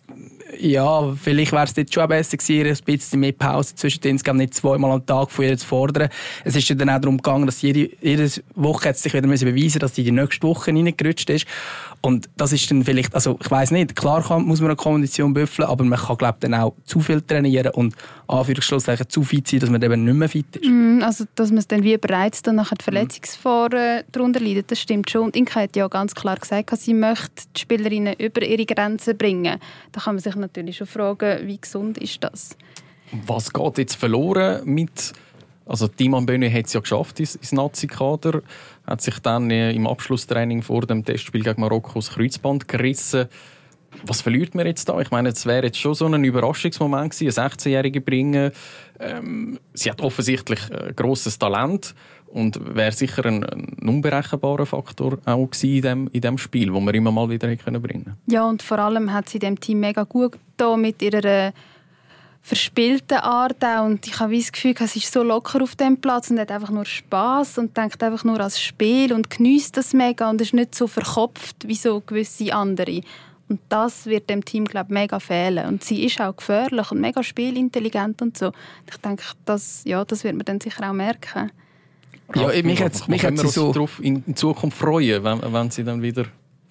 ja, 0.60 1.13
vielleicht 1.16 1.52
wäre 1.52 1.63
es 1.63 1.74
dort 1.74 1.94
schon 1.94 2.07
besser 2.07 2.38
gewesen, 2.38 2.68
ein 2.68 2.86
bisschen 2.86 3.19
mehr 3.19 3.31
Pause 3.31 3.75
zwischen 3.75 4.04
insgesamt 4.04 4.40
nicht 4.40 4.54
zweimal 4.54 4.92
am 4.92 5.06
Tag 5.06 5.31
von 5.31 5.46
ihr 5.46 5.57
zu 5.57 5.66
fordern. 5.66 6.10
Es 6.44 6.56
ist 6.56 6.69
dann 6.69 6.90
auch 6.90 7.00
darum 7.00 7.18
gegangen, 7.18 7.45
dass 7.45 7.62
jede, 7.62 7.90
jede 8.02 8.30
Woche 8.56 8.94
sich 8.94 9.14
wieder 9.14 9.28
beweisen 9.28 9.54
müssen, 9.54 9.80
dass 9.80 9.95
sie 9.95 10.04
die 10.04 10.12
nächste 10.12 10.47
Woche 10.47 10.71
reingerutscht 10.71 11.30
ist. 11.30 11.45
Und 12.02 12.30
das 12.38 12.54
ist 12.54 12.69
dann 12.69 12.83
vielleicht, 12.83 13.16
also 13.16 13.38
ich 13.42 13.50
weiß 13.50 13.71
nicht, 13.71 13.95
klar 13.95 14.24
kann, 14.24 14.44
muss 14.44 14.62
man 14.62 14.69
eine 14.69 14.76
Kondition 14.76 15.33
büffeln, 15.33 15.68
aber 15.68 15.83
man 15.83 15.97
kann 15.97 16.18
glaube 16.18 16.38
dann 16.40 16.54
auch 16.54 16.76
zu 16.85 17.00
viel 17.00 17.21
trainieren 17.21 17.71
und 17.74 17.95
Anführungsschlusszeichen 18.28 19.09
zu 19.09 19.24
fit 19.24 19.47
sein, 19.47 19.59
dass 19.59 19.69
man 19.69 19.81
eben 19.81 20.04
nicht 20.04 20.14
mehr 20.14 20.30
fit 20.30 20.56
ist. 20.56 20.69
Mm, 20.69 21.02
also 21.02 21.26
dass 21.35 21.50
man 21.50 21.59
es 21.59 21.68
dann 21.68 21.83
wie 21.83 21.97
bereits 21.97 22.42
dann 22.42 22.56
nachher 22.56 22.76
die 22.78 22.95
äh, 22.95 24.04
darunter 24.12 24.40
leidet, 24.40 24.69
das 24.71 24.80
stimmt 24.80 25.09
schon. 25.09 25.24
Und 25.24 25.35
Inka 25.35 25.62
hat 25.62 25.76
ja 25.76 25.88
ganz 25.88 26.14
klar 26.14 26.38
gesagt, 26.38 26.78
sie 26.78 26.94
möchte 26.94 27.44
die 27.56 27.62
Spielerinnen 27.62 28.16
über 28.19 28.42
ihre 28.44 28.66
Grenzen 28.66 29.18
bringen. 29.18 29.59
Da 29.92 30.02
kann 30.02 30.16
man 30.16 30.21
sich 30.21 30.35
natürlich 30.45 30.78
schon 30.78 30.87
fragen, 30.87 31.47
wie 31.47 31.59
gesund 31.59 31.97
ist 31.97 32.23
das? 32.23 32.57
Was 33.25 33.52
geht 33.52 33.78
jetzt 33.78 33.95
verloren 33.95 34.61
mit 34.66 35.14
also 35.66 35.87
Timon 35.87 36.28
Böhne 36.28 36.52
hat 36.54 36.68
es 36.68 36.73
ja 36.73 36.80
geschafft 36.80 37.19
ins, 37.19 37.35
ins 37.35 37.52
Nazi-Kader, 37.52 38.42
hat 38.85 39.02
sich 39.02 39.18
dann 39.19 39.49
äh, 39.49 39.71
im 39.71 39.87
Abschlusstraining 39.87 40.61
vor 40.61 40.81
dem 40.85 41.04
Testspiel 41.04 41.44
gegen 41.44 41.59
Marokko 41.59 41.94
das 41.95 42.11
Kreuzband 42.11 42.68
gerissen. 42.68 43.28
Was 44.04 44.21
verliert 44.21 44.54
man 44.54 44.68
jetzt 44.68 44.90
da? 44.90 44.99
Ich 44.99 45.09
meine, 45.09 45.30
es 45.30 45.45
wäre 45.45 45.66
jetzt 45.66 45.80
schon 45.80 45.95
so 45.95 46.06
ein 46.06 46.23
Überraschungsmoment 46.23 47.14
gewesen, 47.14 47.40
eine 47.40 47.49
16-Jährige 47.49 48.02
bringen. 48.02 48.52
Ähm, 48.99 49.59
sie 49.73 49.90
hat 49.90 50.02
offensichtlich 50.02 50.59
äh, 50.69 50.94
grosses 50.95 51.40
Talent 51.40 51.95
und 52.35 52.59
wäre 52.75 52.92
sicher 52.92 53.25
ein, 53.25 53.45
ein 53.45 53.87
unberechenbarer 53.87 54.65
Faktor 54.65 55.19
auch 55.23 55.49
in 55.61 55.81
dem, 55.81 56.09
in 56.11 56.19
dem 56.19 56.37
Spiel, 56.37 56.73
wo 56.73 56.81
man 56.81 56.94
immer 56.94 57.09
mal 57.09 57.30
wieder 57.30 57.47
hätte 57.47 57.80
bringen 57.80 58.18
Ja, 58.27 58.44
und 58.44 58.61
vor 58.61 58.77
allem 58.77 59.13
hat 59.13 59.30
sie 59.30 59.39
dem 59.39 59.57
Team 59.57 59.80
mega 59.80 60.04
gut 60.04 60.37
da 60.57 60.75
mit 60.75 61.01
ihrer 61.01 61.54
verspielten 62.42 63.19
Art 63.19 63.63
auch. 63.63 63.85
Und 63.85 64.06
ich 64.06 64.19
habe 64.19 64.35
das 64.35 64.51
Gefühl, 64.51 64.75
es 64.77 64.97
ist 64.97 65.13
so 65.13 65.23
locker 65.23 65.63
auf 65.63 65.77
dem 65.77 65.95
Platz 65.95 66.30
und 66.30 66.37
hat 66.37 66.51
einfach 66.51 66.71
nur 66.71 66.83
Spaß 66.83 67.57
und 67.57 67.77
denkt 67.77 68.04
einfach 68.04 68.25
nur 68.25 68.42
als 68.42 68.61
Spiel 68.61 69.13
und 69.13 69.30
genießt 69.30 69.77
das 69.77 69.94
mega 69.94 70.30
und 70.30 70.42
ist 70.42 70.54
nicht 70.54 70.75
so 70.75 70.87
verkopft 70.87 71.65
wie 71.65 71.75
so 71.75 72.01
gewisse 72.01 72.54
andere. 72.54 72.99
Und 73.47 73.61
das 73.69 74.07
wird 74.07 74.30
dem 74.30 74.44
Team 74.44 74.65
glaube 74.65 74.94
mega 74.94 75.21
fehlen. 75.21 75.68
Und 75.68 75.85
sie 75.85 76.04
ist 76.04 76.19
auch 76.19 76.35
gefährlich 76.35 76.92
und 76.92 76.99
mega 76.99 77.23
spielintelligent 77.23 78.21
und 78.21 78.37
so. 78.37 78.51
Ich 78.89 78.97
denke, 78.97 79.23
das, 79.45 79.83
ja, 79.85 80.04
das 80.04 80.25
wird 80.25 80.35
man 80.35 80.44
dann 80.44 80.59
sicher 80.59 80.89
auch 80.89 80.94
merken. 80.94 81.49
Ja, 82.34 82.48
mich 82.64 82.82
hat, 82.82 83.08
mich 83.08 83.24
hat 83.24 83.38
sie 83.38 83.48
so 83.48 83.72
darauf 83.72 84.02
in 84.02 84.36
Zukunft 84.36 84.78
freuen, 84.78 85.24
wenn, 85.24 85.54
wenn 85.54 85.70
sie 85.70 85.84
dann 85.84 86.02
wieder 86.02 86.26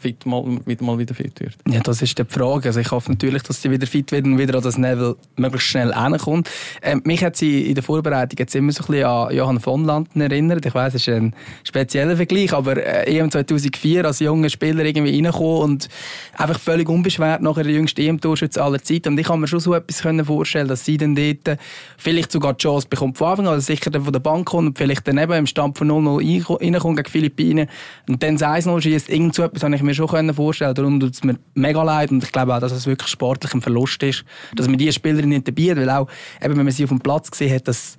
fit 0.05 0.27
mal, 0.27 0.45
wieder 0.67 0.85
mal 0.85 0.99
wieder 0.99 1.15
fit 1.15 1.41
wird? 1.41 1.55
Ja, 1.67 1.81
das 1.81 2.03
ist 2.03 2.19
die 2.19 2.25
Frage. 2.29 2.69
Also 2.69 2.81
ich 2.81 2.91
hoffe 2.91 3.11
natürlich, 3.11 3.43
dass 3.43 3.63
sie 3.63 3.71
wieder 3.71 3.87
fit 3.87 4.13
wird 4.13 4.27
und 4.27 4.39
wieder 4.39 4.55
an 4.57 4.63
das 4.63 4.77
Level 4.77 5.17
möglichst 5.37 5.69
schnell 5.69 5.95
hinkommt. 5.95 6.51
Ähm, 6.83 7.01
mich 7.05 7.25
hat 7.25 7.37
sie 7.37 7.63
in 7.63 7.75
der 7.75 7.83
Vorbereitung 7.83 8.39
jetzt 8.39 8.55
immer 8.55 8.71
so 8.73 8.85
ein 8.85 8.87
bisschen 8.89 9.07
an 9.07 9.35
Johann 9.35 9.61
von 9.61 9.85
Landen 9.85 10.21
erinnert. 10.21 10.67
Ich 10.67 10.75
weiß, 10.75 10.95
es 10.95 11.09
ist 11.09 11.15
ein 11.15 11.35
spezieller 11.65 12.17
Vergleich, 12.17 12.53
aber 12.53 12.77
äh, 12.77 13.17
EM 13.17 13.31
2004 13.31 14.05
als 14.05 14.21
junger 14.21 14.51
Spieler 14.51 14.85
irgendwie 14.85 15.15
reingekommen 15.15 15.63
und 15.63 15.89
einfach 16.37 16.61
völlig 16.61 16.89
unbeschwert 16.89 17.41
nachher 17.41 17.65
der 17.65 17.73
jüngste 17.73 18.03
EM-Torschütze 18.03 18.63
aller 18.63 18.83
Zeiten. 18.83 19.09
Und 19.09 19.19
ich 19.19 19.27
kann 19.27 19.41
mir 19.41 19.49
schon 19.49 19.61
so 19.61 19.73
etwas 19.73 20.03
vorstellen, 20.27 20.69
dass 20.69 20.85
sie 20.85 20.99
dann 20.99 21.15
dort 21.15 21.59
vielleicht 21.97 22.31
sogar 22.31 22.53
die 22.53 22.63
Chance 22.63 22.89
bekommt 22.91 23.17
von 23.17 23.29
Anfang 23.29 23.47
an, 23.47 23.55
also 23.55 23.65
sicher 23.65 23.91
dann 23.91 24.05
von 24.05 24.13
der 24.13 24.21
Bank 24.21 24.47
kommt 24.47 24.69
und 24.69 24.79
vielleicht 24.79 25.09
dann 25.09 25.17
eben 25.17 25.33
im 25.33 25.47
Stand 25.47 25.79
von 25.79 25.91
0-0 25.91 26.61
reinkommt 26.61 26.97
gegen 26.97 27.11
Philippinen 27.11 27.69
und 28.07 28.23
dann 28.23 28.37
das 28.37 28.67
1-0 28.67 28.83
schießt. 28.83 29.09
Irgend 29.09 29.35
so 29.35 29.43
etwas 29.43 29.63
habe 29.63 29.75
ich 29.75 29.83
mir 29.83 29.94
mir 29.99 30.09
schon 30.09 30.35
vorstellen 30.35 30.75
Darum 30.75 31.01
tut 31.01 31.15
es 31.15 31.25
mir 31.25 31.39
mega 31.55 31.83
leid 31.83 32.11
und 32.11 32.23
ich 32.23 32.33
glaube 32.33 32.55
auch, 32.55 32.61
dass 32.61 32.73
es 32.73 32.87
wirklich 32.87 33.09
sportlich 33.09 33.53
ein 33.55 33.61
Verlust 33.61 34.03
ist, 34.03 34.25
dass 34.55 34.69
man 34.69 34.79
diese 34.79 34.93
Spielerin 34.93 35.31
nicht 35.31 35.49
dabei 35.49 35.71
hat, 35.71 35.77
weil 35.79 35.91
auch, 35.91 36.09
eben, 36.43 36.57
wenn 36.57 36.65
man 36.65 36.73
sie 36.73 36.85
auf 36.85 36.91
dem 36.91 37.01
Platz 37.01 37.31
gesehen 37.31 37.55
hat, 37.55 37.69
dass, 37.69 37.97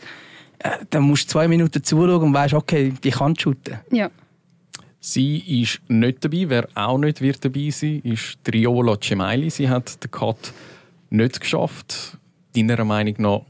äh, 0.60 0.70
dann 0.90 1.04
musst 1.04 1.26
du 1.26 1.34
zwei 1.34 1.48
Minuten 1.48 1.84
zuschauen 1.84 2.22
und 2.22 2.34
weißt, 2.34 2.54
okay, 2.54 2.94
die 3.04 3.12
kann 3.12 3.38
shooten. 3.38 3.80
Ja. 3.92 4.10
Sie 5.00 5.62
ist 5.62 5.82
nicht 5.88 6.26
dabei. 6.26 6.46
Wer 6.50 6.68
auch 6.74 6.98
nicht 6.98 7.22
wird 7.22 7.46
dabei 7.46 7.70
sein 7.70 8.00
ist 8.00 8.40
Triola 8.44 8.98
Cemaili. 9.00 9.52
Sie 9.52 9.70
hat 9.70 10.04
den 10.04 10.10
Cut 10.10 10.52
nicht 11.12 11.40
geschafft. 11.40 12.18
Deiner 12.56 12.84
Meinung 12.84 13.14
nach 13.20 13.42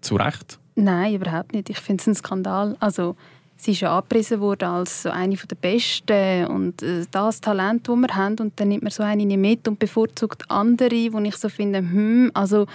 zu 0.00 0.16
Recht? 0.16 0.58
Nein, 0.74 1.14
überhaupt 1.14 1.52
nicht. 1.52 1.70
Ich 1.70 1.78
finde 1.78 2.00
es 2.00 2.08
ein 2.08 2.14
Skandal. 2.16 2.76
Also, 2.80 3.14
sie 3.56 3.72
ist 3.72 3.80
ja 3.80 3.96
angepriesen 3.96 4.40
worden 4.40 4.68
als 4.68 5.02
so 5.02 5.10
eine 5.10 5.36
der 5.36 5.56
Besten 5.56 6.46
und 6.46 6.82
äh, 6.82 7.04
das 7.10 7.40
Talent, 7.40 7.88
das 7.88 7.96
wir 7.96 8.14
haben. 8.14 8.38
Und 8.38 8.58
dann 8.60 8.68
nimmt 8.68 8.82
man 8.82 8.90
so 8.90 9.02
eine 9.02 9.24
nicht 9.24 9.38
mit 9.38 9.68
und 9.68 9.78
bevorzugt 9.78 10.50
andere, 10.50 11.12
wo 11.12 11.18
ich 11.20 11.36
so 11.36 11.48
finde, 11.48 11.78
hm, 11.78 12.30
also 12.34 12.66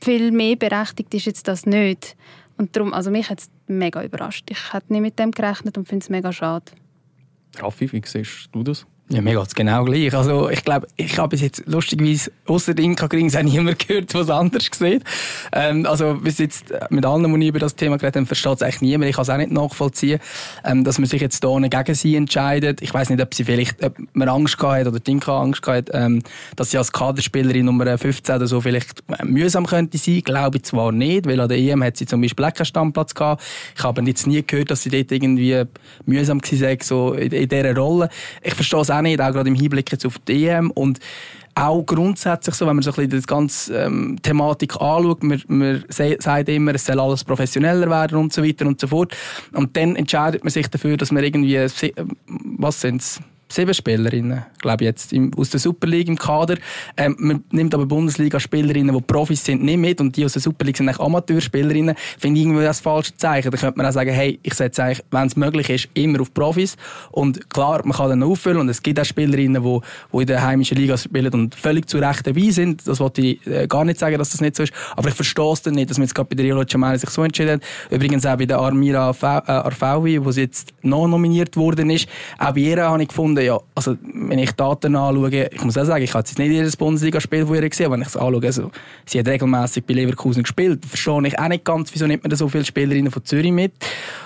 viel 0.00 0.30
mehr 0.32 0.56
berechtigt 0.56 1.14
ist 1.14 1.26
jetzt 1.26 1.48
das 1.48 1.64
nicht. 1.66 2.16
Und 2.58 2.76
darum, 2.76 2.92
also 2.92 3.10
mich 3.10 3.30
hat 3.30 3.40
es 3.40 3.50
mega 3.66 4.02
überrascht. 4.02 4.50
Ich 4.50 4.72
hätte 4.72 4.92
nicht 4.92 5.02
mit 5.02 5.18
dem 5.18 5.30
gerechnet 5.30 5.78
und 5.78 5.88
finde 5.88 6.04
es 6.04 6.10
mega 6.10 6.32
schade. 6.32 6.72
Raffi, 7.58 7.90
wie 7.92 8.02
siehst 8.04 8.48
du 8.52 8.62
das? 8.62 8.86
Ja, 9.08 9.20
mir 9.20 9.34
geht 9.34 9.46
es 9.46 9.54
genau 9.54 9.84
gleich. 9.84 10.14
Also, 10.14 10.48
ich 10.48 10.64
glaube, 10.64 10.86
ich 10.96 11.18
habe 11.18 11.28
bis 11.28 11.42
jetzt 11.42 11.64
lustigerweise 11.66 12.30
außer 12.46 12.78
Inka 12.78 13.08
Grings 13.08 13.36
auch 13.36 13.42
niemand 13.42 13.86
gehört, 13.86 14.14
was 14.14 14.30
anders 14.30 14.70
sieht. 14.72 15.02
Ähm, 15.52 15.84
also, 15.84 16.14
bis 16.14 16.38
jetzt 16.38 16.70
äh, 16.70 16.86
mit 16.88 17.04
allen, 17.04 17.40
die 17.40 17.48
über 17.48 17.58
das 17.58 17.74
Thema 17.74 17.98
geredet 17.98 18.16
haben, 18.16 18.26
versteht 18.26 18.54
es 18.54 18.62
eigentlich 18.62 18.80
niemand. 18.80 19.10
Ich 19.10 19.16
kann 19.16 19.24
es 19.24 19.30
auch 19.30 19.36
nicht 19.36 19.50
nachvollziehen, 19.50 20.18
ähm, 20.64 20.84
dass 20.84 20.98
man 20.98 21.08
sich 21.08 21.20
jetzt 21.20 21.44
hier 21.44 21.68
gegen 21.68 21.94
sie 21.94 22.16
entscheidet. 22.16 22.80
Ich 22.80 22.94
weiß 22.94 23.10
nicht, 23.10 23.20
ob 23.20 23.34
sie 23.34 23.44
vielleicht, 23.44 23.84
ob 23.84 23.96
man 24.14 24.28
Angst 24.28 24.56
gehabt 24.56 24.86
hat 24.86 24.86
oder 24.86 25.00
Inka 25.06 25.42
Angst 25.42 25.62
gehabt 25.62 25.90
hat, 25.92 26.00
ähm, 26.00 26.22
dass 26.56 26.70
sie 26.70 26.78
als 26.78 26.92
Kaderspielerin 26.92 27.66
Nummer 27.66 27.98
15 27.98 28.36
oder 28.36 28.46
so 28.46 28.60
vielleicht 28.62 29.02
äh, 29.08 29.24
mühsam 29.24 29.66
könnte 29.66 29.98
sein. 29.98 30.22
Glaube 30.22 30.58
ich 30.58 30.62
zwar 30.62 30.90
nicht, 30.90 31.26
weil 31.26 31.40
an 31.40 31.48
der 31.48 31.58
EM 31.58 31.84
hat 31.84 31.98
sie 31.98 32.06
zum 32.06 32.22
Beispiel 32.22 32.50
keinen 32.50 32.64
Stammplatz 32.64 33.14
gehabt. 33.14 33.42
Ich 33.76 33.82
habe 33.82 34.02
jetzt 34.02 34.26
nie 34.26 34.42
gehört, 34.42 34.70
dass 34.70 34.82
sie 34.82 34.90
dort 34.90 35.12
irgendwie 35.12 35.64
mühsam 36.06 36.40
war, 36.40 36.76
so 36.80 37.12
in, 37.12 37.32
in 37.32 37.48
dieser 37.48 37.76
Rolle. 37.76 38.08
Ich 38.42 38.54
verstehe 38.54 38.80
es 38.80 38.91
auch 38.92 39.02
nicht, 39.02 39.20
auch 39.20 39.32
gerade 39.32 39.48
im 39.48 39.54
Hinblick 39.54 39.90
jetzt 39.90 40.06
auf 40.06 40.18
die 40.18 40.46
EM 40.46 40.70
und 40.70 40.98
auch 41.54 41.82
grundsätzlich 41.82 42.54
so, 42.54 42.66
wenn 42.66 42.76
man 42.76 42.82
so 42.82 42.90
ein 42.90 42.94
bisschen 42.94 43.20
die 43.20 43.26
ganze 43.26 43.76
ähm, 43.76 44.18
Thematik 44.22 44.80
anschaut, 44.80 45.22
man, 45.22 45.42
man 45.48 45.84
sagt 45.88 46.48
immer, 46.48 46.74
es 46.74 46.86
soll 46.86 46.98
alles 46.98 47.24
professioneller 47.24 47.90
werden 47.90 48.16
und 48.18 48.32
so 48.32 48.42
weiter 48.42 48.66
und 48.66 48.80
so 48.80 48.86
fort. 48.86 49.14
Und 49.52 49.76
dann 49.76 49.96
entscheidet 49.96 50.44
man 50.44 50.50
sich 50.50 50.68
dafür, 50.68 50.96
dass 50.96 51.12
man 51.12 51.22
irgendwie, 51.22 51.58
was 52.56 52.80
sind 52.80 53.20
sieben 53.54 53.74
Spielerinnen, 53.74 54.44
glaube 54.60 54.84
ich 54.84 54.86
jetzt, 54.86 55.12
im, 55.12 55.32
aus 55.36 55.50
der 55.50 55.60
Super 55.60 55.86
League 55.86 56.08
im 56.08 56.16
Kader. 56.16 56.56
Ähm, 56.96 57.16
man 57.18 57.44
nimmt 57.50 57.74
aber 57.74 57.86
Bundesliga-Spielerinnen, 57.86 58.94
die 58.94 59.02
Profis 59.02 59.44
sind, 59.44 59.62
nicht 59.62 59.78
mit 59.78 60.00
und 60.00 60.16
die 60.16 60.24
aus 60.24 60.32
der 60.32 60.42
Super 60.42 60.64
League 60.64 60.76
sind 60.76 60.88
eigentlich 60.88 61.00
Amateurspielerinnen. 61.00 61.94
Finde 62.18 62.40
ich 62.40 62.46
irgendwie 62.46 62.64
das 62.64 62.80
falsche 62.80 63.16
Zeichen. 63.16 63.50
Da 63.50 63.56
könnte 63.56 63.76
man 63.76 63.86
auch 63.86 63.92
sagen, 63.92 64.10
hey, 64.12 64.38
ich 64.42 64.54
setze 64.54 64.82
eigentlich, 64.84 65.04
wenn 65.10 65.26
es 65.26 65.36
möglich 65.36 65.70
ist, 65.70 65.88
immer 65.94 66.20
auf 66.20 66.32
Profis. 66.34 66.76
Und 67.10 67.50
klar, 67.50 67.82
man 67.84 67.96
kann 67.96 68.08
dann 68.08 68.22
auffüllen 68.22 68.58
und 68.58 68.68
es 68.68 68.82
gibt 68.82 68.98
auch 68.98 69.04
Spielerinnen, 69.04 69.62
die, 69.62 70.18
in 70.18 70.26
der 70.26 70.42
heimischen 70.42 70.76
Liga 70.76 70.96
spielen 70.96 71.32
und 71.32 71.54
völlig 71.54 71.88
zu 71.88 71.98
Recht 71.98 72.26
dabei 72.26 72.50
sind. 72.50 72.86
Das 72.86 73.00
wollte 73.00 73.22
ich 73.22 73.46
äh, 73.46 73.66
gar 73.66 73.84
nicht 73.84 73.98
sagen, 73.98 74.18
dass 74.18 74.30
das 74.30 74.40
nicht 74.40 74.56
so 74.56 74.62
ist. 74.62 74.72
Aber 74.96 75.08
ich 75.08 75.14
verstehe 75.14 75.52
es 75.52 75.62
dann 75.62 75.74
nicht, 75.74 75.90
dass 75.90 75.98
man 75.98 76.06
jetzt 76.06 76.14
gerade 76.14 76.28
bei 76.28 76.36
der 76.36 76.46
Rio 76.46 76.64
Jamal 76.66 76.98
sich 76.98 77.10
so 77.10 77.22
entschieden 77.22 77.60
hat. 77.60 77.62
Übrigens 77.90 78.26
auch 78.26 78.36
bei 78.36 78.46
der 78.46 78.58
Armira 78.58 79.14
Arfawi, 79.20 80.16
äh, 80.16 80.24
wo 80.24 80.30
sie 80.30 80.42
jetzt 80.42 80.72
noch 80.82 81.06
nominiert 81.06 81.56
worden 81.56 81.90
ist. 81.90 82.08
Auch 82.38 82.52
bei 82.52 82.60
ihr 82.60 82.82
habe 82.82 83.02
ich 83.02 83.08
gefunden, 83.08 83.41
ja, 83.42 83.60
also 83.74 83.96
wenn 84.02 84.38
ich 84.38 84.52
Daten 84.52 84.96
anschaue, 84.96 85.48
ich 85.50 85.64
muss 85.64 85.76
auch 85.76 85.84
sagen, 85.84 86.02
ich 86.02 86.12
habe 86.14 86.20
jetzt 86.20 86.38
nicht 86.38 86.50
jedes 86.50 86.76
Bundesligaspiel 86.76 87.46
von 87.46 87.56
ihr 87.56 87.68
gesehen, 87.68 87.86
aber 87.86 87.94
wenn 87.94 88.02
ich 88.02 88.08
es 88.08 88.16
anschaue, 88.16 88.44
also, 88.44 88.70
sie 89.06 89.18
hat 89.18 89.28
regelmäßig 89.28 89.84
bei 89.84 89.94
Leverkusen 89.94 90.42
gespielt, 90.42 90.84
verstehe 90.84 91.26
ich 91.26 91.38
auch 91.38 91.48
nicht 91.48 91.64
ganz, 91.64 91.92
wieso 91.92 92.06
nimmt 92.06 92.24
man 92.24 92.34
so 92.36 92.48
viele 92.48 92.64
Spielerinnen 92.64 93.10
von 93.10 93.24
Zürich 93.24 93.52
mit. 93.52 93.72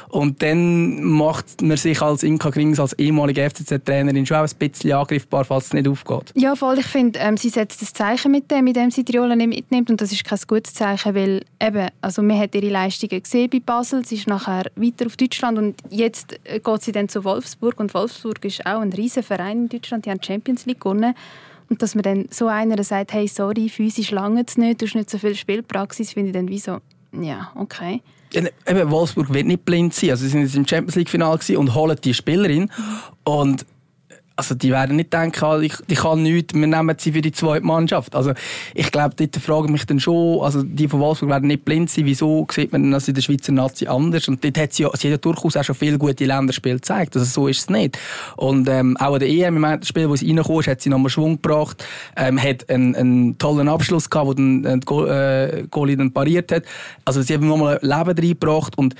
Und 0.08 0.42
dann 0.42 1.02
macht 1.02 1.62
man 1.62 1.76
sich 1.76 2.00
als 2.00 2.22
Inka 2.22 2.50
Grings, 2.50 2.78
als 2.78 2.92
ehemalige 2.94 3.48
FCZ-Trainerin 3.48 4.24
schon 4.24 4.36
auch 4.36 4.42
ein 4.42 4.58
bisschen 4.58 4.92
angriffbar, 4.92 5.44
falls 5.44 5.66
es 5.66 5.72
nicht 5.72 5.88
aufgeht. 5.88 6.32
Ja, 6.34 6.54
voll. 6.54 6.78
Ich 6.78 6.86
finde, 6.86 7.18
ähm, 7.18 7.36
sie 7.36 7.48
setzt 7.48 7.82
das 7.82 7.92
Zeichen 7.92 8.30
mit 8.30 8.50
dem, 8.50 8.64
mit 8.64 8.76
dem 8.76 8.90
sie 8.90 9.04
die 9.04 9.16
Rolle 9.16 9.36
mitnimmt 9.36 9.90
und 9.90 10.00
das 10.00 10.12
ist 10.12 10.24
kein 10.24 10.38
gutes 10.46 10.74
Zeichen, 10.74 11.14
weil 11.14 11.44
eben, 11.60 11.88
also 12.00 12.22
man 12.22 12.38
hat 12.38 12.54
ihre 12.54 12.68
Leistungen 12.68 13.22
gesehen 13.22 13.50
bei 13.50 13.60
Basel, 13.60 14.04
sie 14.06 14.16
ist 14.16 14.28
nachher 14.28 14.70
weiter 14.76 15.06
auf 15.06 15.16
Deutschland 15.16 15.58
und 15.58 15.74
jetzt 15.90 16.38
äh, 16.44 16.60
geht 16.60 16.82
sie 16.82 16.92
dann 16.92 17.08
zu 17.08 17.24
Wolfsburg 17.24 17.80
und 17.80 17.92
Wolfsburg 17.94 18.44
ist 18.44 18.64
auch 18.64 18.80
ein 18.80 18.92
riesen 18.92 19.22
Verein 19.22 19.62
in 19.62 19.68
Deutschland, 19.68 20.06
die 20.06 20.10
haben 20.10 20.20
die 20.20 20.26
Champions 20.26 20.66
League 20.66 20.80
gewonnen. 20.80 21.14
Und 21.68 21.82
dass 21.82 21.96
man 21.96 22.02
dann 22.02 22.26
so 22.30 22.46
einer 22.46 22.82
sagt, 22.84 23.12
hey, 23.12 23.26
sorry, 23.26 23.68
physisch 23.68 24.12
lange 24.12 24.44
es 24.46 24.56
nicht, 24.56 24.80
du 24.80 24.86
hast 24.86 24.94
nicht 24.94 25.10
so 25.10 25.18
viel 25.18 25.34
Spielpraxis, 25.34 26.12
finde 26.12 26.28
ich 26.28 26.34
dann 26.34 26.48
wie 26.48 26.60
so, 26.60 26.78
ja, 27.12 27.50
okay. 27.56 28.02
Eben, 28.32 28.90
Wolfsburg 28.90 29.32
wird 29.32 29.46
nicht 29.46 29.64
blind 29.64 29.94
sein. 29.94 30.10
Also 30.10 30.24
sie 30.24 30.30
sind 30.30 30.42
jetzt 30.42 30.56
im 30.56 30.66
Champions 30.66 30.96
League 30.96 31.08
Final 31.08 31.38
und 31.56 31.74
holen 31.74 31.96
die 32.02 32.14
Spielerin. 32.14 32.70
Und 33.24 33.66
also 34.36 34.54
die 34.54 34.70
werden 34.70 34.96
nicht 34.96 35.12
denken, 35.12 35.44
ah, 35.44 35.58
ich, 35.58 35.74
ich 35.88 35.98
kann 35.98 36.22
nichts, 36.22 36.54
wir 36.54 36.66
nehmen 36.66 36.96
sie 36.98 37.12
für 37.12 37.22
die 37.22 37.32
zweite 37.32 37.64
Mannschaft. 37.64 38.14
Also 38.14 38.32
ich 38.74 38.92
glaube, 38.92 39.14
dort 39.16 39.36
frage 39.36 39.66
ich 39.66 39.72
mich 39.72 39.86
dann 39.86 39.98
schon, 39.98 40.42
also 40.42 40.62
die 40.62 40.88
von 40.88 41.00
Wolfsburg 41.00 41.30
werden 41.30 41.48
nicht 41.48 41.64
blind 41.64 41.88
sein, 41.88 42.04
wieso 42.04 42.46
sieht 42.52 42.70
man 42.70 42.90
das 42.90 43.08
in 43.08 43.14
der 43.14 43.22
Schweizer 43.22 43.52
Nazi 43.52 43.86
anders? 43.86 44.28
Und 44.28 44.44
dort 44.44 44.58
hat 44.58 44.74
sie, 44.74 44.82
ja, 44.82 44.90
sie 44.94 45.08
hat 45.08 45.12
ja 45.12 45.16
durchaus 45.16 45.56
auch 45.56 45.64
schon 45.64 45.74
viele 45.74 45.96
gute 45.96 46.26
Länderspiele 46.26 46.76
gezeigt, 46.76 47.16
also 47.16 47.26
so 47.26 47.48
ist 47.48 47.60
es 47.60 47.70
nicht. 47.70 47.98
Und 48.36 48.68
ähm, 48.68 48.96
auch 48.98 49.14
an 49.14 49.20
der 49.20 49.28
EM, 49.28 49.64
im 49.64 49.82
Spiel, 49.82 50.08
wo 50.08 50.16
sie 50.16 50.26
reingekommen 50.26 50.60
ist, 50.60 50.68
hat 50.68 50.82
sie 50.82 50.90
nochmal 50.90 51.10
Schwung 51.10 51.40
gebracht, 51.40 51.82
ähm, 52.16 52.40
hat 52.40 52.68
einen, 52.68 52.94
einen 52.94 53.38
tollen 53.38 53.68
Abschluss 53.68 54.10
gehabt, 54.10 54.26
wo 54.26 54.34
dann 54.34 54.64
äh, 54.64 54.78
der 54.78 55.66
Goalie 55.70 55.96
dann 55.96 56.12
pariert 56.12 56.52
hat. 56.52 56.64
Also 57.06 57.22
sie 57.22 57.34
haben 57.34 57.46
nochmal 57.46 57.78
Leben 57.80 58.18
reingebracht 58.18 58.76
und 58.76 58.94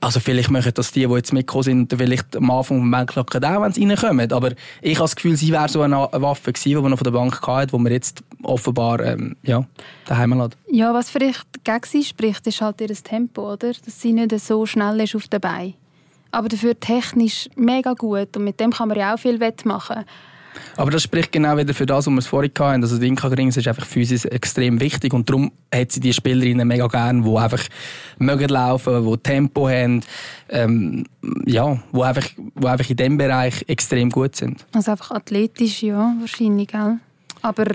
also 0.00 0.20
vielleicht 0.20 0.50
machen 0.50 0.72
das 0.74 0.92
die, 0.92 1.06
die 1.06 1.14
jetzt 1.14 1.32
mitgekommen 1.32 1.64
sind, 1.64 1.94
vielleicht 1.96 2.36
am 2.36 2.50
Anfang 2.50 2.78
vom 2.78 2.90
Banklocken 2.90 3.44
auch, 3.44 3.62
wenn 3.62 3.72
sie 3.72 3.86
reinkommen. 3.86 4.32
Aber 4.32 4.52
ich 4.80 4.96
habe 4.96 5.04
das 5.04 5.16
Gefühl, 5.16 5.36
sie 5.36 5.52
wäre 5.52 5.68
so 5.68 5.82
eine 5.82 6.08
Waffe 6.12 6.52
gewesen, 6.52 6.68
die 6.68 6.74
man 6.76 6.90
noch 6.90 6.98
von 6.98 7.04
der 7.04 7.10
Bank 7.12 7.46
hatte, 7.46 7.66
die 7.68 7.78
man 7.78 7.92
jetzt 7.92 8.22
offenbar 8.42 9.00
ähm, 9.00 9.36
ja, 9.42 9.64
daheim 10.06 10.38
lässt. 10.38 10.56
Ja, 10.70 10.94
was 10.94 11.10
vielleicht 11.10 11.46
gegen 11.64 11.84
sie 11.84 12.04
spricht, 12.04 12.46
ist 12.46 12.60
halt 12.60 12.80
ihr 12.80 12.88
Tempo, 12.88 13.52
oder? 13.52 13.72
Dass 13.72 14.00
sie 14.00 14.12
nicht 14.12 14.38
so 14.40 14.66
schnell 14.66 15.00
ist 15.00 15.16
auf 15.16 15.28
den 15.28 15.40
Beinen. 15.40 15.74
Aber 16.30 16.48
dafür 16.48 16.78
technisch 16.78 17.48
mega 17.56 17.94
gut 17.94 18.36
und 18.36 18.44
mit 18.44 18.60
dem 18.60 18.72
kann 18.72 18.88
man 18.88 18.98
ja 18.98 19.14
auch 19.14 19.18
viel 19.18 19.40
wettmachen. 19.40 20.04
Aber 20.76 20.90
das 20.90 21.02
spricht 21.02 21.32
genau 21.32 21.56
wieder 21.56 21.74
für 21.74 21.86
das, 21.86 22.06
was 22.06 22.14
wir 22.14 22.22
vorhin 22.22 22.52
hatten. 22.58 22.82
Also 22.82 22.98
die 22.98 23.06
Inka 23.06 23.28
Grings 23.28 23.56
ist 23.56 23.68
einfach 23.68 23.86
physisch 23.86 24.24
extrem 24.26 24.80
wichtig 24.80 25.12
und 25.12 25.28
darum 25.28 25.52
hat 25.74 25.92
sie 25.92 26.00
die 26.00 26.12
Spielerinnen 26.12 26.66
mega 26.66 26.86
gern, 26.86 27.22
die 27.22 27.36
einfach 27.36 27.62
mögen 28.18 28.48
laufen, 28.48 29.06
die 29.06 29.18
Tempo 29.18 29.68
haben, 29.68 30.02
ähm, 30.48 31.04
ja, 31.46 31.82
wo 31.92 32.02
einfach, 32.02 32.28
wo 32.54 32.66
einfach 32.66 32.88
in 32.88 32.96
diesem 32.96 33.18
Bereich 33.18 33.64
extrem 33.68 34.10
gut 34.10 34.36
sind. 34.36 34.64
Also 34.72 34.92
einfach 34.92 35.10
athletisch, 35.12 35.82
ja, 35.82 36.14
wahrscheinlich, 36.20 36.68
gell? 36.68 36.98
Aber 37.42 37.66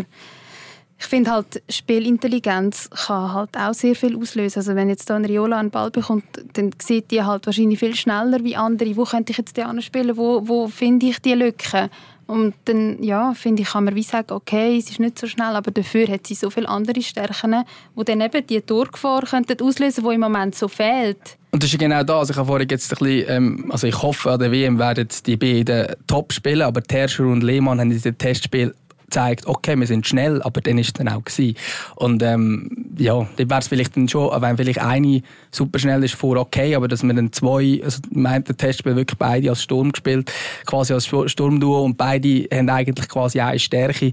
ich 1.03 1.09
finde 1.09 1.31
halt, 1.31 1.61
Spielintelligenz 1.69 2.89
kann 2.89 3.33
halt 3.33 3.57
auch 3.57 3.73
sehr 3.73 3.93
viel 3.93 4.15
auslösen. 4.15 4.59
Also 4.59 4.75
wenn 4.75 4.87
jetzt 4.87 5.09
da 5.09 5.17
ein 5.17 5.25
Riola 5.25 5.59
einen 5.59 5.69
Ball 5.69 5.91
bekommt, 5.91 6.23
dann 6.53 6.71
sieht 6.81 7.11
die 7.11 7.21
halt 7.21 7.45
wahrscheinlich 7.45 7.79
viel 7.79 7.93
schneller 7.93 8.41
wie 8.43 8.55
andere. 8.55 8.95
Wo 8.95 9.03
könnte 9.03 9.31
ich 9.31 9.37
jetzt 9.37 9.57
die 9.57 9.81
spielen? 9.81 10.15
Wo, 10.15 10.47
wo 10.47 10.69
finde 10.69 11.07
ich 11.07 11.19
die 11.19 11.33
Lücken? 11.33 11.89
Und 12.25 12.53
dann, 12.65 13.01
ja, 13.03 13.33
finde 13.33 13.63
ich, 13.63 13.69
kann 13.69 13.83
man 13.83 13.95
wie 13.95 14.03
sagen, 14.03 14.31
okay, 14.31 14.77
es 14.77 14.89
ist 14.89 14.99
nicht 14.99 15.19
so 15.19 15.27
schnell, 15.27 15.55
aber 15.55 15.71
dafür 15.71 16.07
hat 16.07 16.25
sie 16.25 16.35
so 16.35 16.49
viele 16.49 16.69
andere 16.69 17.01
Stärken, 17.01 17.63
die 17.97 18.03
dann 18.05 18.21
eben 18.21 18.47
die 18.47 18.65
Durchgefahr 18.65 19.23
könnten 19.23 19.61
auslösen, 19.61 20.03
die 20.07 20.13
im 20.15 20.21
Moment 20.21 20.55
so 20.55 20.67
fehlt. 20.67 21.37
Und 21.51 21.61
das 21.61 21.71
ist 21.71 21.79
genau 21.79 22.03
das. 22.03 22.15
Also 22.15 22.31
ich 22.31 22.37
habe 22.37 22.47
vorhin 22.47 22.67
jetzt 22.69 22.91
ein 22.91 22.97
bisschen, 22.97 23.29
ähm, 23.29 23.71
also 23.71 23.85
ich 23.85 24.01
hoffe, 24.01 24.31
an 24.31 24.39
der 24.39 24.51
WM 24.51 24.79
werden 24.79 25.07
die 25.25 25.37
beiden 25.37 25.87
top 26.07 26.33
spielen, 26.33 26.63
aber 26.63 26.81
Terscher 26.81 27.25
und 27.25 27.43
Lehmann 27.43 27.79
haben 27.79 27.91
in 27.91 27.97
diesem 27.97 28.17
Testspiel 28.17 28.73
gezeigt, 29.13 29.45
okay, 29.45 29.77
wir 29.77 29.87
sind 29.87 30.07
schnell, 30.07 30.41
aber 30.41 30.61
dann 30.61 30.77
ist 30.77 30.87
es 30.87 30.93
dann 30.93 31.07
auch 31.07 31.23
gewesen. 31.23 31.55
Und 31.95 32.23
ähm, 32.23 32.87
ja, 32.97 33.27
dann 33.37 33.49
wäre 33.49 33.59
es 33.59 33.67
vielleicht 33.67 33.95
dann 33.95 34.07
schon, 34.07 34.29
wenn 34.41 34.57
vielleicht 34.57 34.81
eine 34.81 35.21
super 35.51 35.77
schnell 35.77 36.03
ist 36.03 36.15
vor 36.15 36.37
okay, 36.37 36.75
aber 36.75 36.87
dass 36.87 37.03
wir 37.03 37.13
dann 37.13 37.31
zwei, 37.31 37.81
also 37.83 37.99
meint 38.11 38.47
der 38.47 38.57
Testspiel 38.57 38.95
wirklich 38.95 39.17
beide 39.17 39.49
als 39.49 39.61
Sturm 39.61 39.91
gespielt, 39.91 40.31
quasi 40.65 40.93
als 40.93 41.05
Sturmduo 41.05 41.83
und 41.83 41.97
beide 41.97 42.47
haben 42.51 42.69
eigentlich 42.69 43.07
quasi 43.07 43.39
eine 43.39 43.59
Stärke. 43.59 44.11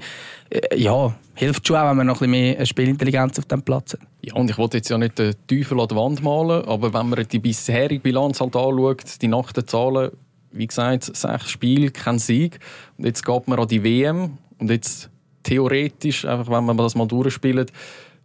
Äh, 0.50 0.76
ja, 0.76 1.14
hilft 1.34 1.66
schon 1.66 1.76
auch, 1.76 1.88
wenn 1.88 1.96
man 1.96 2.06
noch 2.06 2.20
ein 2.20 2.30
bisschen 2.30 2.56
mehr 2.56 2.66
Spielintelligenz 2.66 3.38
auf 3.38 3.46
dem 3.46 3.62
Platz 3.62 3.94
hat. 3.94 4.00
Ja, 4.20 4.34
und 4.34 4.50
ich 4.50 4.58
wollte 4.58 4.76
jetzt 4.76 4.90
ja 4.90 4.98
nicht 4.98 5.18
den 5.18 5.34
Teufel 5.46 5.80
an 5.80 5.88
die 5.88 5.96
Wand 5.96 6.22
malen, 6.22 6.64
aber 6.66 6.92
wenn 6.92 7.08
man 7.08 7.26
die 7.26 7.38
bisherige 7.38 8.00
Bilanz 8.00 8.40
halt 8.40 8.54
anschaut, 8.54 9.22
die 9.22 9.28
nackten 9.28 9.66
Zahlen, 9.66 10.10
wie 10.52 10.66
gesagt, 10.66 11.04
sechs 11.04 11.48
Spiele, 11.48 11.90
kein 11.90 12.18
Sieg. 12.18 12.58
Und 12.98 13.06
jetzt 13.06 13.24
geht 13.24 13.48
man 13.48 13.58
an 13.58 13.68
die 13.68 13.84
WM 13.84 14.36
und 14.60 14.70
jetzt 14.70 15.10
theoretisch, 15.42 16.24
einfach 16.24 16.50
wenn 16.52 16.64
man 16.64 16.76
das 16.76 16.94
mal 16.94 17.06
durchspielt, 17.06 17.72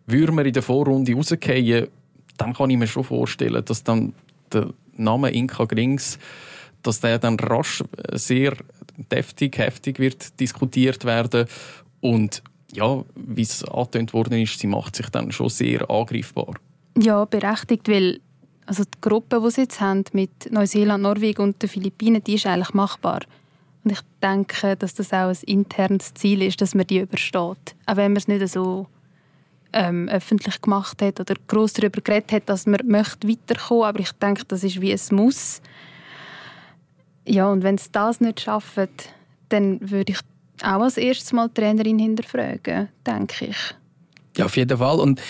würde 0.05 0.31
man 0.31 0.45
in 0.45 0.53
der 0.53 0.61
Vorrunde 0.61 1.13
rausgehen, 1.13 1.87
dann 2.37 2.53
kann 2.53 2.69
ich 2.69 2.77
mir 2.77 2.87
schon 2.87 3.03
vorstellen, 3.03 3.63
dass 3.63 3.83
dann 3.83 4.13
der 4.51 4.73
Name 4.97 5.31
Inka 5.31 5.65
Grings, 5.65 6.19
dass 6.83 6.99
der 6.99 7.17
dann 7.17 7.39
rasch 7.39 7.83
sehr 8.11 8.53
deftig, 9.11 9.57
heftig 9.57 9.99
wird 9.99 10.39
diskutiert 10.39 11.05
werden 11.05 11.47
und 12.01 12.43
ja, 12.73 13.03
wie 13.15 13.41
es 13.41 13.63
angetönt 13.63 14.13
worden 14.13 14.41
ist, 14.41 14.59
sie 14.59 14.67
macht 14.67 14.95
sich 14.95 15.07
dann 15.09 15.31
schon 15.31 15.49
sehr 15.49 15.89
angreifbar. 15.89 16.55
Ja, 16.97 17.25
berechtigt, 17.25 17.87
weil 17.87 18.19
also 18.65 18.83
die 18.83 19.01
Gruppe, 19.01 19.41
die 19.43 19.51
sie 19.51 19.61
jetzt 19.61 19.79
haben 19.79 20.03
mit 20.13 20.51
Neuseeland, 20.51 21.03
Norwegen 21.03 21.41
und 21.41 21.61
den 21.61 21.69
Philippinen, 21.69 22.23
die 22.23 22.35
ist 22.35 22.45
eigentlich 22.45 22.73
machbar. 22.73 23.21
Und 23.85 23.91
ich 23.91 24.01
denke, 24.21 24.75
dass 24.75 24.95
das 24.95 25.13
auch 25.13 25.29
ein 25.29 25.37
internes 25.45 26.13
Ziel 26.15 26.41
ist, 26.41 26.59
dass 26.59 26.73
man 26.73 26.87
die 26.87 26.99
übersteht. 26.99 27.75
Auch 27.85 27.95
wenn 27.95 28.11
man 28.11 28.17
es 28.17 28.27
nicht 28.27 28.47
so 28.49 28.87
ähm, 29.73 30.09
öffentlich 30.09 30.59
gemacht 30.59 31.01
hat 31.01 31.19
oder 31.19 31.35
gross 31.47 31.73
darüber 31.73 32.01
geredet 32.01 32.31
hat, 32.31 32.49
dass 32.49 32.65
man 32.65 32.79
möchte 32.85 33.27
weiterkommen 33.27 33.83
aber 33.83 33.99
ich 33.99 34.11
denke, 34.13 34.43
das 34.47 34.63
ist 34.63 34.81
wie 34.81 34.91
es 34.91 35.11
muss. 35.11 35.61
Ja, 37.27 37.47
und 37.51 37.63
wenn 37.63 37.75
es 37.75 37.91
das 37.91 38.21
nicht 38.21 38.41
schafft, 38.41 38.89
dann 39.49 39.79
würde 39.81 40.13
ich 40.13 40.19
auch 40.63 40.81
als 40.81 40.97
erstes 40.97 41.31
Mal 41.33 41.49
die 41.49 41.61
Trainerin 41.61 41.99
hinterfragen, 41.99 42.89
denke 43.05 43.45
ich. 43.45 43.75
Ja, 44.37 44.45
auf 44.45 44.57
jeden 44.57 44.77
Fall. 44.77 44.99
Und 44.99 45.21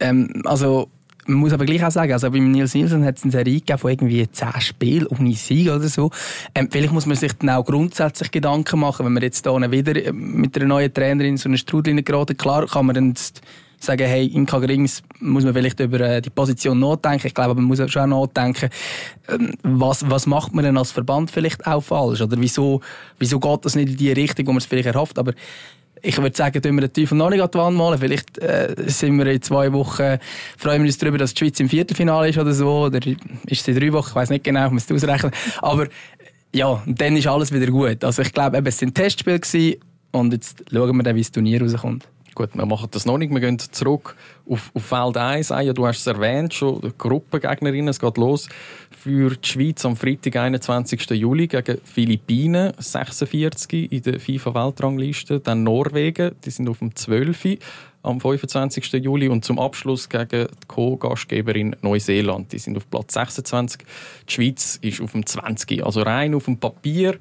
ähm, 0.00 0.42
also 0.44 0.88
man 1.26 1.38
muss 1.38 1.52
aber 1.52 1.64
gleich 1.64 1.84
auch 1.84 1.90
sagen, 1.90 2.12
also 2.12 2.30
beim 2.30 2.50
Nils 2.50 2.74
Nielsen 2.74 3.04
hat 3.04 3.18
es 3.18 3.22
eine 3.22 3.32
Serie 3.32 3.62
von 3.76 3.90
irgendwie 3.90 4.28
zehn 4.30 4.60
Spielen 4.60 5.06
ohne 5.06 5.34
Sieg 5.34 5.70
oder 5.70 5.88
so. 5.88 6.10
Ähm, 6.54 6.68
vielleicht 6.70 6.92
muss 6.92 7.06
man 7.06 7.16
sich 7.16 7.32
dann 7.34 7.50
auch 7.50 7.64
grundsätzlich 7.64 8.30
Gedanken 8.30 8.80
machen, 8.80 9.06
wenn 9.06 9.12
man 9.12 9.22
jetzt 9.22 9.46
hier 9.46 9.70
wieder 9.70 9.96
äh, 10.04 10.12
mit 10.12 10.56
einer 10.56 10.66
neuen 10.66 10.92
Trainerin 10.92 11.36
so 11.36 11.48
eine 11.48 11.58
Strudel 11.58 12.02
geraten. 12.02 12.36
Klar 12.36 12.66
kann 12.66 12.86
man 12.86 12.94
dann 12.94 13.14
sagen, 13.78 14.06
hey, 14.06 14.26
in 14.26 14.46
Grings 14.46 15.02
muss 15.20 15.44
man 15.44 15.54
vielleicht 15.54 15.80
über 15.80 16.00
äh, 16.00 16.22
die 16.22 16.30
Position 16.30 16.78
nachdenken. 16.78 17.26
Ich 17.26 17.34
glaube, 17.34 17.54
man 17.54 17.64
muss 17.64 17.78
schon 17.90 18.12
auch 18.12 18.26
nachdenken, 18.26 18.70
ähm, 19.28 19.52
was, 19.62 20.08
was 20.08 20.26
macht 20.26 20.54
man 20.54 20.64
denn 20.64 20.76
als 20.76 20.92
Verband 20.92 21.30
vielleicht 21.30 21.66
auch 21.66 21.82
falsch? 21.82 22.20
Oder 22.20 22.36
wieso, 22.40 22.80
wieso 23.18 23.38
geht 23.38 23.64
das 23.64 23.74
nicht 23.74 23.90
in 23.90 23.96
die 23.96 24.12
Richtung, 24.12 24.46
wo 24.46 24.52
man 24.52 24.58
es 24.58 24.66
vielleicht 24.66 24.86
erhofft? 24.86 25.18
Aber 25.18 25.32
ich 26.02 26.18
würde 26.18 26.36
sagen, 26.36 26.60
tun 26.60 26.74
wir 26.74 26.88
den 26.88 26.92
Teufel 26.92 27.16
noch 27.16 27.30
nicht 27.30 27.40
an 27.40 27.50
die 27.52 27.58
Wand 27.58 27.76
malen. 27.76 27.98
Vielleicht 27.98 28.38
äh, 28.38 28.74
sind 28.86 29.16
wir 29.18 29.26
in 29.26 29.40
zwei 29.40 29.72
Wochen, 29.72 30.18
freuen 30.58 30.82
wir 30.82 30.88
uns 30.88 30.98
darüber, 30.98 31.18
dass 31.18 31.32
die 31.34 31.44
Schweiz 31.44 31.60
im 31.60 31.68
Viertelfinale 31.68 32.28
ist 32.28 32.38
oder 32.38 32.52
so. 32.52 32.86
Oder 32.86 32.98
ist 33.06 33.60
es 33.60 33.68
in 33.68 33.78
drei 33.78 33.92
Wochen? 33.92 34.08
Ich 34.08 34.14
weiß 34.14 34.30
nicht 34.30 34.44
genau, 34.44 34.66
ich 34.66 34.72
muss 34.72 34.90
es 34.90 34.92
ausrechnen. 34.92 35.32
Aber 35.58 35.86
ja, 36.52 36.82
dann 36.86 37.16
ist 37.16 37.26
alles 37.26 37.52
wieder 37.52 37.66
gut. 37.66 38.04
Also 38.04 38.22
ich 38.22 38.32
glaube, 38.32 38.60
es 38.64 38.78
sind 38.78 38.94
Testspiele 38.94 39.38
gewesen, 39.38 39.76
und 40.12 40.32
jetzt 40.32 40.62
schauen 40.70 40.96
wir 40.96 41.02
dann, 41.02 41.16
wie 41.16 41.22
das 41.22 41.32
Turnier 41.32 41.62
rauskommt. 41.62 42.06
Gut, 42.34 42.50
wir 42.54 42.64
machen 42.64 42.88
das 42.90 43.04
noch 43.04 43.18
nicht. 43.18 43.32
Wir 43.32 43.40
gehen 43.40 43.58
zurück 43.58 44.16
auf, 44.48 44.70
auf 44.74 44.84
Feld 44.84 45.16
1. 45.16 45.50
Ja, 45.50 45.72
du 45.72 45.86
hast 45.86 46.00
es 46.00 46.06
erwähnt, 46.06 46.54
schon 46.54 46.80
Gruppengegnerinnen. 46.96 47.88
Es 47.88 47.98
geht 47.98 48.16
los 48.16 48.48
für 49.02 49.34
die 49.34 49.48
Schweiz 49.48 49.84
am 49.84 49.96
Freitag, 49.96 50.36
21. 50.36 51.10
Juli, 51.10 51.48
gegen 51.48 51.78
Philippinen, 51.82 52.72
46 52.78 53.90
in 53.90 54.02
der 54.02 54.20
FIFA-Weltrangliste. 54.20 55.40
Dann 55.40 55.64
Norwegen, 55.64 56.36
die 56.44 56.50
sind 56.50 56.68
auf 56.68 56.78
dem 56.78 56.94
12. 56.94 57.58
am 58.04 58.20
25. 58.20 58.92
Juli. 59.02 59.26
Und 59.26 59.44
zum 59.44 59.58
Abschluss 59.58 60.08
gegen 60.08 60.46
die 60.46 60.66
Co-Gastgeberin 60.68 61.74
Neuseeland. 61.82 62.52
Die 62.52 62.58
sind 62.58 62.76
auf 62.76 62.88
Platz 62.88 63.14
26. 63.14 63.80
Die 64.28 64.32
Schweiz 64.32 64.78
ist 64.80 65.00
auf 65.00 65.10
dem 65.10 65.26
20. 65.26 65.84
Also 65.84 66.02
rein 66.02 66.32
auf 66.32 66.44
dem 66.44 66.58
Papier 66.58 67.18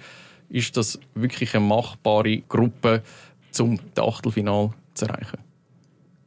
ist 0.50 0.78
das 0.78 1.00
wirklich 1.16 1.56
eine 1.56 1.66
machbare 1.66 2.42
Gruppe 2.48 3.02
zum 3.50 3.80
Achtelfinal 3.96 4.70
zu 4.94 5.06
erreichen? 5.06 5.51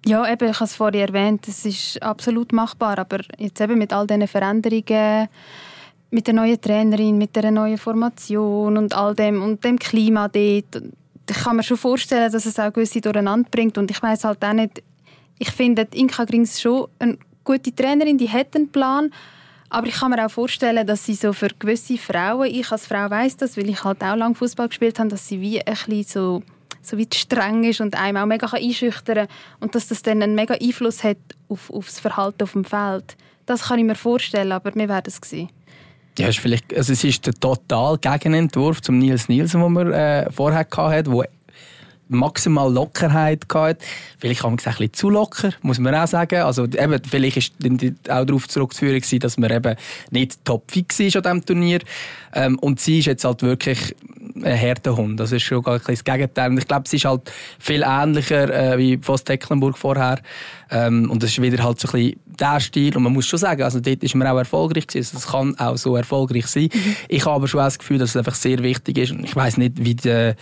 Ja, 0.06 0.30
eben, 0.30 0.50
ich 0.50 0.56
habe 0.56 0.64
es 0.66 0.74
vorhin 0.74 1.00
erwähnt, 1.00 1.48
es 1.48 1.64
ist 1.64 2.02
absolut 2.02 2.52
machbar, 2.52 2.98
aber 2.98 3.20
jetzt 3.38 3.60
eben 3.60 3.78
mit 3.78 3.92
all 3.92 4.06
diesen 4.06 4.28
Veränderungen, 4.28 5.28
mit 6.10 6.26
der 6.26 6.34
neuen 6.34 6.60
Trainerin, 6.60 7.16
mit 7.16 7.34
der 7.34 7.50
neuen 7.50 7.78
Formation 7.78 8.76
und 8.76 8.94
all 8.94 9.14
dem 9.14 9.42
und 9.42 9.64
dem 9.64 9.78
Klima 9.78 10.28
dort, 10.28 10.82
ich 11.28 11.36
kann 11.36 11.56
mir 11.56 11.62
schon 11.62 11.78
vorstellen, 11.78 12.30
dass 12.30 12.44
es 12.44 12.58
auch 12.58 12.72
gewisse 12.72 13.00
durcheinander 13.00 13.48
bringt 13.50 13.78
und 13.78 13.90
ich 13.90 14.02
weiß 14.02 14.24
halt 14.24 14.44
auch 14.44 14.52
nicht, 14.52 14.82
ich 15.38 15.50
finde, 15.50 15.88
Inka 15.94 16.24
Grings 16.24 16.60
schon 16.60 16.88
eine 16.98 17.16
gute 17.42 17.74
Trainerin, 17.74 18.18
die 18.18 18.28
hat 18.28 18.54
einen 18.54 18.70
Plan, 18.70 19.10
aber 19.70 19.86
ich 19.86 19.94
kann 19.94 20.10
mir 20.10 20.24
auch 20.24 20.30
vorstellen, 20.30 20.86
dass 20.86 21.06
sie 21.06 21.14
so 21.14 21.32
für 21.32 21.48
gewisse 21.58 21.96
Frauen, 21.96 22.46
ich 22.46 22.70
als 22.70 22.86
Frau 22.86 23.08
weiß 23.08 23.38
das, 23.38 23.56
weil 23.56 23.70
ich 23.70 23.82
halt 23.82 24.02
auch 24.02 24.16
lange 24.16 24.34
Fußball 24.34 24.68
gespielt 24.68 24.98
habe, 24.98 25.08
dass 25.08 25.26
sie 25.26 25.40
wie 25.40 25.60
ein 25.60 25.74
bisschen 25.74 26.04
so 26.04 26.42
so 26.86 26.98
wie 26.98 27.08
streng 27.12 27.64
ist 27.64 27.80
und 27.80 27.96
einem 27.96 28.18
auch 28.18 28.26
mega 28.26 28.46
einschüchtern 28.46 29.26
kann 29.26 29.28
und 29.60 29.74
dass 29.74 29.88
das 29.88 30.02
dann 30.02 30.22
einen 30.22 30.34
mega 30.34 30.54
Einfluss 30.54 31.04
hat 31.04 31.18
auf, 31.48 31.70
auf 31.70 31.86
das 31.86 32.00
Verhalten 32.00 32.42
auf 32.42 32.52
dem 32.52 32.64
Feld. 32.64 33.16
Das 33.46 33.64
kann 33.64 33.78
ich 33.78 33.84
mir 33.84 33.94
vorstellen, 33.94 34.52
aber 34.52 34.74
wir 34.74 34.88
werden 34.88 35.06
es 35.06 35.20
sehen. 35.28 35.50
Ja, 36.18 36.28
ist 36.28 36.38
vielleicht, 36.38 36.74
also 36.74 36.92
es 36.92 37.02
ist 37.02 37.26
der 37.26 37.34
total 37.34 37.98
Gegenentwurf 37.98 38.80
zum 38.80 38.98
Nils 38.98 39.28
Nielsen, 39.28 39.60
den 39.60 39.72
wir 39.72 39.86
äh, 39.86 40.30
vorher 40.30 40.60
hatten, 40.60 41.12
wo 41.12 41.24
maximal 42.08 42.72
Lockerheit 42.72 43.48
gehabt. 43.48 43.82
Vielleicht 44.18 44.42
haben 44.42 44.58
wir 44.58 44.66
ein 44.66 44.72
bisschen 44.72 44.92
zu 44.92 45.10
locker, 45.10 45.50
muss 45.62 45.78
man 45.78 45.94
auch 45.94 46.06
sagen. 46.06 46.42
Also 46.42 46.64
eben, 46.64 47.00
vielleicht 47.04 47.36
ist 47.36 47.52
auch 48.08 48.24
darauf 48.24 48.48
zurückzuführen 48.48 49.02
dass 49.20 49.38
man 49.38 49.50
eben 49.50 49.76
nicht 50.10 50.44
top 50.44 50.70
fix 50.70 50.98
war 50.98 51.06
an 51.06 51.22
diesem 51.22 51.46
Turnier. 51.46 51.80
Ähm, 52.34 52.58
und 52.58 52.80
sie 52.80 52.98
ist 52.98 53.06
jetzt 53.06 53.24
halt 53.24 53.42
wirklich 53.42 53.94
ein 54.36 54.60
harter 54.60 54.96
Hund. 54.96 55.18
Das 55.20 55.32
ist 55.32 55.42
schon 55.42 55.62
gar 55.62 55.78
das 55.78 56.04
Gegenteil. 56.04 56.56
Ich 56.58 56.66
glaube, 56.66 56.88
sie 56.88 56.96
ist 56.96 57.04
halt 57.04 57.30
viel 57.58 57.82
ähnlicher 57.86 58.72
äh, 58.72 58.78
wie 58.78 58.98
Voss 58.98 59.24
Tecklenburg 59.24 59.78
vorher. 59.78 60.18
Ähm, 60.70 61.10
und 61.10 61.22
das 61.22 61.30
ist 61.30 61.42
wieder 61.42 61.62
halt 61.62 61.80
so 61.80 61.88
ein 61.88 61.92
bisschen 61.92 62.20
der 62.38 62.60
Stil. 62.60 62.96
Und 62.96 63.02
man 63.02 63.12
muss 63.12 63.26
schon 63.26 63.38
sagen, 63.38 63.62
also 63.62 63.80
dort 63.80 64.02
ist 64.02 64.14
man 64.14 64.26
auch 64.26 64.38
erfolgreich 64.38 64.86
gewesen. 64.86 65.16
Es 65.16 65.26
kann 65.26 65.58
auch 65.58 65.76
so 65.76 65.96
erfolgreich 65.96 66.46
sein. 66.46 66.68
Mhm. 66.72 66.96
Ich 67.08 67.24
habe 67.24 67.36
aber 67.36 67.48
schon 67.48 67.58
das 67.58 67.78
Gefühl, 67.78 67.98
dass 67.98 68.10
es 68.10 68.16
einfach 68.16 68.34
sehr 68.34 68.62
wichtig 68.62 68.98
ist. 68.98 69.12
Und 69.12 69.24
ich 69.24 69.34
weiß 69.34 69.56
nicht, 69.58 69.84
wie 69.84 69.94
die, 69.94 70.32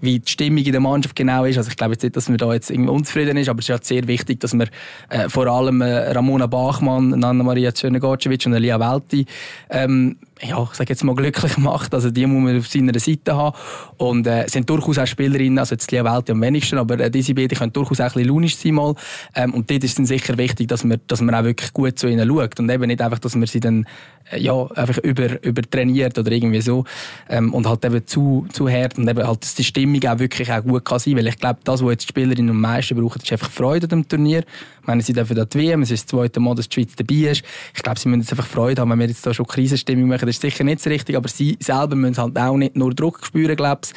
wie 0.00 0.20
die 0.20 0.30
Stimmung 0.30 0.64
in 0.64 0.72
der 0.72 0.80
Mannschaft 0.80 1.16
genau 1.16 1.44
ist. 1.44 1.58
Also 1.58 1.70
ich 1.70 1.76
glaube 1.76 1.92
jetzt 1.92 2.02
nicht, 2.02 2.16
dass 2.16 2.28
man 2.28 2.38
da 2.38 2.52
jetzt 2.52 2.70
irgendwie 2.70 2.90
unzufrieden 2.90 3.36
ist, 3.36 3.48
aber 3.48 3.60
es 3.60 3.66
ist 3.66 3.70
halt 3.70 3.84
sehr 3.84 4.06
wichtig, 4.06 4.40
dass 4.40 4.54
man 4.54 4.68
äh, 5.10 5.28
vor 5.28 5.46
allem 5.46 5.80
äh, 5.80 6.10
Ramona 6.12 6.46
Bachmann, 6.46 7.22
Anna-Maria 7.22 7.72
Czernegocevic 7.72 8.46
und 8.46 8.54
Elia 8.54 8.78
Welti 8.80 9.26
ähm, 9.70 10.16
ja, 10.44 10.62
ich 10.64 10.76
sage 10.76 10.90
jetzt 10.90 11.04
mal 11.04 11.14
glücklich 11.14 11.56
macht. 11.58 11.94
Also 11.94 12.10
die 12.10 12.26
muss 12.26 12.42
man 12.42 12.58
auf 12.58 12.66
seiner 12.66 12.98
Seite 12.98 13.36
haben. 13.36 13.56
Und 13.96 14.26
äh, 14.26 14.46
sind 14.48 14.68
durchaus 14.68 14.98
auch 14.98 15.06
Spielerinnen, 15.06 15.58
also 15.58 15.74
jetzt 15.74 15.90
Lia 15.92 16.04
Welt 16.04 16.28
am 16.30 16.40
wenigsten, 16.40 16.78
aber 16.78 16.98
äh, 16.98 17.10
diese 17.10 17.34
beiden 17.34 17.56
können 17.56 17.72
durchaus 17.72 18.00
auch 18.00 18.04
ein 18.06 18.12
bisschen 18.12 18.28
launisch 18.28 18.56
sein 18.56 18.74
mal. 18.74 18.94
Ähm, 19.34 19.54
und 19.54 19.70
dort 19.72 19.84
ist 19.84 19.98
dann 19.98 20.06
sicher 20.06 20.36
wichtig, 20.38 20.68
dass 20.68 20.84
man, 20.84 21.00
dass 21.06 21.20
man 21.20 21.34
auch 21.34 21.44
wirklich 21.44 21.72
gut 21.72 21.98
zu 21.98 22.06
ihnen 22.06 22.28
schaut 22.28 22.58
und 22.60 22.70
eben 22.70 22.86
nicht 22.86 23.00
einfach, 23.00 23.18
dass 23.18 23.34
man 23.34 23.46
sie 23.46 23.60
dann 23.60 23.86
äh, 24.30 24.40
ja, 24.40 24.66
einfach 24.72 24.98
über, 24.98 25.42
übertrainiert 25.42 26.18
oder 26.18 26.30
irgendwie 26.30 26.60
so. 26.60 26.84
Ähm, 27.28 27.54
und 27.54 27.66
halt 27.66 27.84
eben 27.84 28.06
zu, 28.06 28.46
zu 28.52 28.68
hart 28.68 28.98
und 28.98 29.08
eben 29.08 29.26
halt, 29.26 29.42
dass 29.42 29.54
die 29.54 29.64
Stimmung 29.64 30.04
auch 30.04 30.18
wirklich 30.18 30.52
auch 30.52 30.62
gut 30.62 30.84
kann 30.84 30.98
sein. 30.98 31.16
Weil 31.16 31.26
ich 31.28 31.38
glaube, 31.38 31.60
das, 31.64 31.82
was 31.82 31.90
jetzt 31.90 32.02
die 32.04 32.08
Spielerinnen 32.08 32.50
am 32.50 32.60
meisten 32.60 32.96
brauchen, 32.96 33.20
ist 33.22 33.32
einfach 33.32 33.50
Freude 33.50 33.88
am 33.90 34.06
Turnier. 34.06 34.44
Ich 34.80 34.86
meine, 34.86 35.02
sie 35.02 35.12
dürfen 35.12 35.36
da 35.36 35.44
die 35.44 35.58
WM, 35.58 35.82
es 35.82 35.90
ist 35.90 36.04
das 36.04 36.18
zweite 36.18 36.40
Mal, 36.40 36.54
dass 36.54 36.68
die 36.68 36.74
Schweiz 36.74 36.94
dabei 36.96 37.30
ist. 37.30 37.42
Ich 37.74 37.82
glaube, 37.82 37.98
sie 37.98 38.08
müssen 38.08 38.20
jetzt 38.20 38.32
einfach 38.32 38.46
Freude 38.46 38.82
haben, 38.82 38.90
wenn 38.90 38.98
wir 38.98 39.06
jetzt 39.06 39.26
da 39.26 39.32
schon 39.32 39.46
Krisenstimmung 39.46 40.08
machen. 40.08 40.26
Das 40.26 40.36
ist 40.36 40.42
sicher 40.42 40.64
nicht 40.64 40.80
so 40.80 40.90
richtig, 40.90 41.16
aber 41.16 41.28
sie 41.28 41.56
selber 41.60 41.96
müssen 41.96 42.18
halt 42.18 42.38
auch 42.38 42.56
nicht 42.56 42.76
nur 42.76 42.94
Druck 42.94 43.24
spüren, 43.24 43.56
glaube 43.56 43.82
ich. 43.84 43.92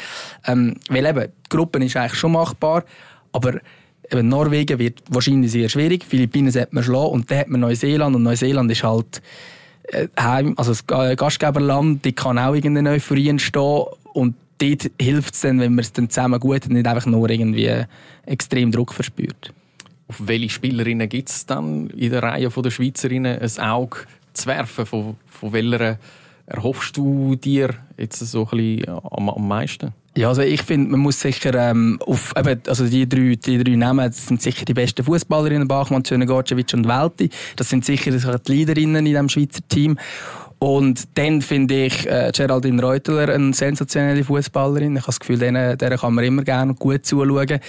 Ähm, 0.47 0.75
weil 0.89 1.05
eben, 1.05 1.31
die 1.45 1.49
Gruppe 1.49 1.83
ist 1.83 1.95
eigentlich 1.97 2.15
schon 2.15 2.31
machbar, 2.31 2.83
aber 3.31 3.59
eben 4.11 4.27
Norwegen 4.27 4.79
wird 4.79 5.01
wahrscheinlich 5.09 5.51
sehr 5.51 5.69
schwierig. 5.69 6.03
Philippinen 6.03 6.51
sollte 6.51 6.73
man 6.73 6.83
schlagen 6.83 7.11
und 7.11 7.31
dann 7.31 7.39
hat 7.39 7.47
man 7.49 7.61
Neuseeland 7.61 8.15
und 8.15 8.23
Neuseeland 8.23 8.71
ist 8.71 8.83
halt 8.83 9.21
äh, 9.89 10.07
also 10.55 10.71
das 10.71 10.85
Gastgeberland, 10.87 12.03
die 12.05 12.13
kann 12.13 12.39
auch 12.39 12.53
irgendeine 12.53 12.91
Euphorie 12.91 13.29
entstehen 13.29 13.85
und 14.13 14.35
dort 14.57 14.91
hilft 14.99 15.35
es 15.35 15.41
dann, 15.41 15.59
wenn 15.59 15.75
man 15.75 15.83
es 15.83 15.93
dann 15.93 16.09
zusammen 16.09 16.39
gut 16.39 16.65
und 16.65 16.73
nicht 16.73 16.87
einfach 16.87 17.05
nur 17.05 17.29
irgendwie 17.29 17.83
extrem 18.25 18.71
Druck 18.71 18.93
verspürt. 18.93 19.53
Auf 20.07 20.27
welche 20.27 20.49
Spielerinnen 20.49 21.09
gibt 21.09 21.29
es 21.29 21.45
dann 21.45 21.89
in 21.89 22.11
der 22.11 22.23
Reihe 22.23 22.49
der 22.49 22.71
Schweizerinnen 22.71 23.39
ein 23.39 23.59
Auge 23.59 23.99
zu 24.33 24.45
werfen? 24.47 24.85
Von, 24.85 25.15
von 25.25 25.53
welcher 25.53 25.97
erhoffst 26.45 26.95
du 26.95 27.35
dir 27.35 27.73
jetzt 27.97 28.19
so 28.19 28.47
ein 28.51 28.57
bisschen 28.57 28.89
am, 28.89 29.29
am 29.29 29.47
meisten? 29.47 29.93
Ja, 30.17 30.29
also 30.29 30.43
ich 30.43 30.61
finde, 30.61 30.91
man 30.91 31.01
muss 31.01 31.19
sicher 31.19 31.53
ähm, 31.55 31.99
auf 32.05 32.33
eben, 32.37 32.61
also 32.67 32.87
die 32.87 33.07
drei, 33.07 33.35
die 33.35 33.61
drei 33.61 33.75
Namen 33.75 34.09
sind 34.13 34.41
sicher 34.41 34.63
die 34.63 34.73
besten 34.73 35.03
Fußballerinnen 35.03 35.67
Bachmann, 35.67 36.05
Zöne-Gorcevic 36.05 36.73
und 36.73 36.87
Welti. 36.87 37.29
Das 37.57 37.69
sind 37.69 37.83
sicher 37.83 38.11
die 38.11 38.51
Leaderinnen 38.51 39.05
in 39.05 39.05
diesem 39.05 39.27
Schweizer 39.27 39.59
Team. 39.67 39.97
Und 40.59 41.17
dann 41.17 41.41
finde 41.41 41.85
ich 41.85 42.07
äh, 42.09 42.31
Geraldine 42.33 42.81
Reuteler 42.81 43.33
eine 43.33 43.53
sensationelle 43.53 44.23
Fußballerin. 44.23 44.95
Ich 44.95 45.01
habe 45.01 45.07
das 45.07 45.19
Gefühl, 45.19 45.37
denen, 45.37 45.77
der 45.77 45.97
kann 45.97 46.13
man 46.13 46.23
immer 46.23 46.43
gerne 46.43 46.73
gut 46.73 47.05
zuschauen. 47.05 47.59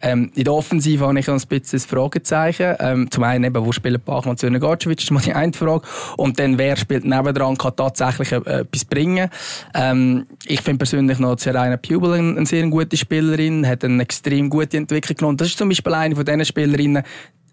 Ähm, 0.00 0.30
in 0.34 0.44
der 0.44 0.52
Offensive 0.52 1.06
habe 1.06 1.18
ich 1.18 1.28
ein 1.28 1.40
bisschen 1.40 1.80
ein 1.80 1.88
Fragezeichen. 1.88 2.76
Ähm, 2.78 3.10
zum 3.10 3.24
einen 3.24 3.44
eben, 3.44 3.64
wo 3.64 3.72
spielt 3.72 4.04
Bachmann 4.04 4.36
zu 4.36 4.48
Gacevic, 4.50 4.98
das 4.98 5.04
ist 5.04 5.10
mal 5.10 5.20
die 5.20 5.32
eine 5.32 5.52
Frage. 5.52 5.82
Und 6.16 6.38
dann, 6.38 6.56
wer 6.56 6.76
spielt 6.76 7.04
nebendran, 7.04 7.56
kann 7.56 7.74
tatsächlich 7.76 8.32
äh, 8.32 8.36
etwas 8.36 8.84
bringen. 8.84 9.28
Ähm, 9.74 10.26
ich 10.46 10.60
finde 10.60 10.78
persönlich 10.78 11.18
noch 11.18 11.38
Serena 11.38 11.76
Pubel 11.76 12.14
eine, 12.14 12.36
eine 12.36 12.46
sehr 12.46 12.66
gute 12.68 12.96
Spielerin, 12.96 13.66
hat 13.66 13.84
eine 13.84 14.02
extrem 14.02 14.48
gute 14.50 14.76
Entwicklung 14.76 15.16
genommen. 15.16 15.36
Das 15.36 15.48
ist 15.48 15.58
zum 15.58 15.68
Beispiel 15.68 15.94
eine 15.94 16.14
von 16.14 16.24
diesen 16.24 16.44
Spielerinnen, 16.44 17.02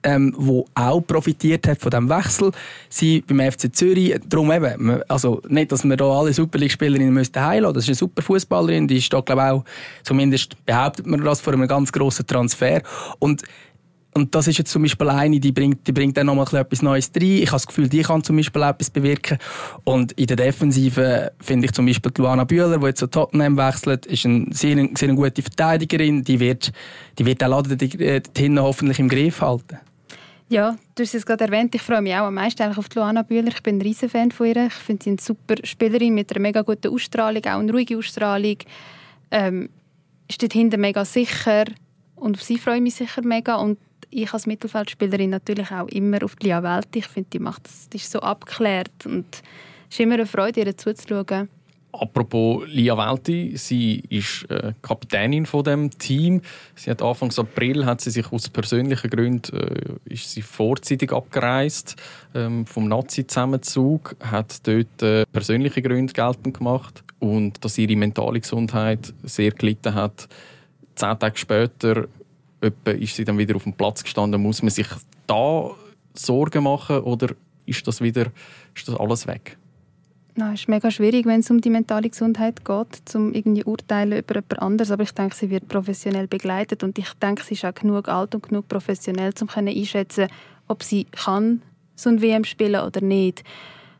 ähm, 0.03 0.33
wo 0.37 0.65
auch 0.75 1.01
profitiert 1.01 1.67
hat 1.67 1.79
von 1.79 1.91
dem 1.91 2.09
Wechsel. 2.09 2.51
Sie 2.89 3.21
beim 3.21 3.39
FC 3.51 3.73
Zürich, 3.75 4.15
darum 4.27 4.51
eben, 4.51 5.01
also 5.07 5.41
nicht, 5.47 5.71
dass 5.71 5.83
wir 5.83 5.95
hier 5.95 6.05
alle 6.05 6.33
Super 6.33 6.59
League-Spielerinnen 6.59 7.13
müssten 7.13 7.43
heilen. 7.43 7.73
Das 7.73 7.83
ist 7.83 7.89
eine 7.89 7.95
super 7.95 8.21
Fußballerin, 8.21 8.87
die 8.87 8.97
ist 8.97 9.11
da 9.11 9.21
glaube 9.21 9.43
auch, 9.43 9.63
zumindest 10.03 10.63
behauptet 10.65 11.07
man 11.07 11.23
das 11.23 11.41
vor 11.41 11.53
einem 11.53 11.67
ganz 11.67 11.91
grossen 11.91 12.27
Transfer. 12.27 12.81
Und 13.19 13.43
und 14.13 14.35
das 14.35 14.47
ist 14.47 14.57
jetzt 14.57 14.71
zum 14.71 14.83
Beispiel 14.83 15.09
eine, 15.09 15.39
die 15.39 15.51
bringt, 15.51 15.87
die 15.87 15.91
bringt 15.91 16.17
dann 16.17 16.27
nochmal 16.27 16.47
etwas 16.53 16.81
Neues 16.81 17.11
rein. 17.15 17.23
Ich 17.23 17.47
habe 17.47 17.55
das 17.55 17.67
Gefühl, 17.67 17.89
die 17.89 18.03
kann 18.03 18.23
zum 18.23 18.37
Beispiel 18.37 18.61
etwas 18.61 18.89
bewirken. 18.89 19.37
Und 19.83 20.11
in 20.13 20.27
der 20.27 20.37
Defensive 20.37 21.31
finde 21.39 21.65
ich 21.65 21.73
zum 21.73 21.85
Beispiel 21.85 22.11
Luana 22.17 22.43
Bühler, 22.43 22.77
die 22.77 22.85
jetzt 22.85 22.99
zu 22.99 23.07
Tottenham 23.07 23.57
wechselt, 23.57 24.05
ist 24.05 24.25
eine 24.25 24.47
sehr, 24.51 24.87
sehr 24.95 25.13
gute 25.13 25.41
Verteidigerin. 25.41 26.23
Die 26.23 26.39
wird, 26.39 26.71
die 27.17 27.25
wird 27.25 27.41
den 27.41 27.49
Laden 27.49 27.77
hinten 28.37 28.59
hoffentlich 28.59 28.99
im 28.99 29.09
Griff 29.09 29.41
halten. 29.41 29.79
Ja, 30.49 30.75
du 30.95 31.03
hast 31.03 31.15
es 31.15 31.25
gerade 31.25 31.45
erwähnt, 31.45 31.73
ich 31.73 31.81
freue 31.81 32.01
mich 32.01 32.13
auch 32.13 32.27
am 32.27 32.35
meisten 32.35 32.63
auf 32.77 32.89
die 32.89 32.99
Luana 32.99 33.23
Bühler. 33.23 33.47
Ich 33.47 33.63
bin 33.63 33.77
ein 33.77 33.81
riesen 33.81 34.09
Fan 34.09 34.31
von 34.31 34.47
ihr. 34.47 34.67
Ich 34.67 34.73
finde 34.73 35.03
sie 35.03 35.09
eine 35.11 35.19
super 35.19 35.55
Spielerin 35.63 36.13
mit 36.13 36.31
einer 36.31 36.41
mega 36.41 36.61
guten 36.61 36.93
Ausstrahlung, 36.93 37.43
auch 37.45 37.59
eine 37.59 37.71
ruhige 37.71 37.97
Ausstrahlung. 37.97 38.57
Ähm, 39.31 39.69
steht 40.29 40.53
hinten 40.53 40.81
mega 40.81 41.05
sicher 41.05 41.65
und 42.15 42.37
auf 42.37 42.43
sie 42.43 42.57
freue 42.57 42.75
ich 42.75 42.81
mich 42.81 42.95
sicher 42.95 43.23
mega. 43.23 43.55
Und 43.55 43.79
ich 44.09 44.31
als 44.33 44.45
Mittelfeldspielerin 44.45 45.29
natürlich 45.29 45.71
auch 45.71 45.87
immer 45.87 46.23
auf 46.23 46.35
die 46.35 46.47
Lia 46.47 46.61
Welt. 46.61 46.87
Ich 46.95 47.07
finde, 47.07 47.29
die 47.31 47.39
macht 47.39 47.65
das, 47.65 47.89
die 47.89 47.97
ist 47.97 48.11
so 48.11 48.19
abgeklärt 48.19 49.05
und 49.05 49.25
es 49.89 49.95
ist 49.95 49.99
immer 49.99 50.15
eine 50.15 50.25
Freude, 50.25 50.61
ihr 50.61 50.77
zuzuschauen. 50.77 51.49
Apropos 51.93 52.63
Lia 52.65 52.97
Welti, 52.97 53.55
sie 53.55 54.03
ist 54.09 54.49
äh, 54.49 54.73
Kapitänin 54.81 55.45
von 55.45 55.63
dem 55.63 55.91
Team. 55.91 56.41
Sie 56.75 56.89
hat 56.89 57.03
Anfang 57.03 57.31
April 57.37 57.85
hat 57.85 58.01
sie 58.01 58.09
sich 58.09 58.31
aus 58.31 58.49
persönlichen 58.49 59.11
Gründen 59.11 59.55
äh, 59.55 60.11
ist 60.11 60.31
sie 60.31 60.41
vorzeitig 60.41 61.11
abgereist 61.11 61.95
ähm, 62.33 62.65
vom 62.65 62.87
Nazi-Zusammenzug, 62.87 64.15
hat 64.21 64.67
dort 64.67 65.03
äh, 65.03 65.25
persönliche 65.31 65.83
Gründe 65.83 66.13
geltend 66.13 66.57
gemacht 66.57 67.03
und 67.19 67.63
dass 67.63 67.77
ihre 67.77 67.95
mentale 67.95 68.39
Gesundheit 68.39 69.13
sehr 69.21 69.51
gelitten 69.51 69.93
hat. 69.93 70.27
Zehn 70.95 71.19
Tage 71.19 71.37
später 71.37 72.07
ist 72.85 73.15
sie 73.15 73.23
dann 73.23 73.37
wieder 73.37 73.55
auf 73.55 73.63
dem 73.63 73.73
Platz 73.73 74.03
gestanden. 74.03 74.41
Muss 74.41 74.63
man 74.63 74.71
sich 74.71 74.87
da 75.27 75.69
Sorgen 76.15 76.63
machen 76.63 77.01
oder 77.01 77.35
ist 77.67 77.87
das 77.87 78.01
wieder 78.01 78.31
ist 78.73 78.87
das 78.87 78.95
alles 78.95 79.27
weg? 79.27 79.57
Es 80.35 80.61
ist 80.61 80.69
mega 80.69 80.89
schwierig, 80.89 81.27
wenn 81.27 81.41
es 81.41 81.51
um 81.51 81.61
die 81.61 81.69
mentale 81.69 82.09
Gesundheit 82.09 82.65
geht, 82.65 83.15
um 83.15 83.33
irgendwie 83.33 83.63
urteilen 83.63 84.17
über 84.17 84.35
jemand 84.35 84.61
anderes. 84.61 84.89
Aber 84.89 85.03
ich 85.03 85.11
denke, 85.11 85.35
sie 85.35 85.51
wird 85.51 85.67
professionell 85.67 86.27
begleitet 86.27 86.83
und 86.83 86.97
ich 86.97 87.13
denke, 87.13 87.43
sie 87.43 87.53
ist 87.53 87.65
auch 87.65 87.73
genug 87.73 88.07
alt 88.07 88.33
und 88.33 88.47
genug 88.47 88.67
professionell, 88.67 89.31
um 89.41 89.49
einschätzen 89.55 90.27
ob 90.67 90.81
sie 90.81 91.03
kann 91.05 91.61
so 91.95 92.09
ein 92.09 92.21
WM 92.21 92.45
spielen 92.45 92.81
oder 92.81 93.01
nicht. 93.01 93.43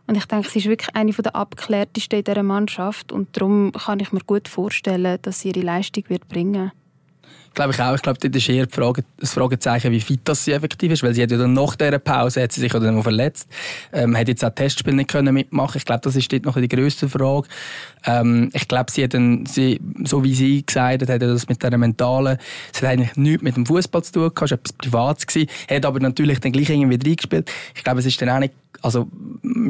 Und 0.08 0.16
ich 0.16 0.26
denke, 0.26 0.50
sie 0.50 0.60
ist 0.60 0.68
wirklich 0.68 0.96
eine 0.96 1.12
der 1.12 1.36
abgeklärtesten 1.36 2.20
in 2.20 2.26
dieser 2.26 2.44
Mannschaft 2.44 3.12
und 3.12 3.36
darum 3.38 3.72
kann 3.72 4.00
ich 4.00 4.12
mir 4.12 4.22
gut 4.22 4.48
vorstellen, 4.48 5.18
dass 5.22 5.42
sie 5.42 5.50
ihre 5.50 5.62
Leistung 5.62 6.04
wird 6.08 6.28
bringen 6.28 6.64
wird. 6.64 6.83
Glaube 7.54 7.72
ich 7.72 7.80
auch. 7.80 7.94
Ich 7.94 8.02
glaube, 8.02 8.18
das 8.18 8.42
ist 8.42 8.50
eher 8.50 8.68
Frage, 8.68 9.04
das 9.18 9.34
Fragezeichen, 9.34 9.92
wie 9.92 10.02
fit 10.02 10.22
das 10.24 10.44
sie 10.44 10.54
effektiv 10.54 10.92
ist, 10.92 11.04
weil 11.04 11.14
sie 11.14 11.22
hat 11.22 11.30
ja 11.30 11.38
dann 11.38 11.54
nach 11.54 11.76
dieser 11.76 12.00
Pause 12.00 12.42
hat 12.42 12.52
sie 12.52 12.62
sich 12.62 12.72
dann 12.72 13.04
verletzt, 13.04 13.48
ähm, 13.92 14.18
hat 14.18 14.28
jetzt 14.28 14.44
auch 14.44 14.50
Testspiel 14.50 14.96
nicht 14.96 15.12
können 15.12 15.34
mitmachen. 15.36 15.78
Ich 15.78 15.86
glaube, 15.86 16.02
das 16.02 16.16
ist 16.16 16.32
dort 16.34 16.46
noch 16.46 16.58
die 16.58 16.68
grösste 16.68 17.08
Frage. 17.08 17.48
Ähm, 18.06 18.50
ich 18.54 18.68
glaube, 18.68 18.92
sie 18.92 19.04
hat 19.04 19.14
dann, 19.14 19.46
sie, 19.46 19.80
so 20.04 20.24
wie 20.24 20.34
sie 20.34 20.66
gesagt 20.66 21.04
hat, 21.04 21.10
hat 21.10 21.22
das 21.22 21.48
mit 21.48 21.62
der 21.62 21.78
mentalen, 21.78 22.40
sie 22.72 22.86
hat 22.86 22.94
eigentlich 22.94 23.16
nichts 23.18 23.44
mit 23.44 23.56
dem 23.56 23.68
Fußball 23.68 24.04
zu 24.04 24.14
tun 24.14 24.32
gehabt, 24.34 24.42
es 24.42 24.52
war 24.52 24.58
etwas 24.58 24.74
Privates 24.74 25.28
gewesen, 25.28 25.50
hat 25.70 25.86
aber 25.86 26.00
natürlich 26.00 26.40
dann 26.40 26.54
gleich 26.54 26.72
irgendwie 26.72 27.08
reingespielt. 27.08 27.52
Ich 27.76 27.84
glaube, 27.84 28.00
es 28.00 28.08
ist 28.08 28.20
dann 28.20 28.30
auch 28.30 28.40
nicht 28.40 28.54
also 28.82 29.08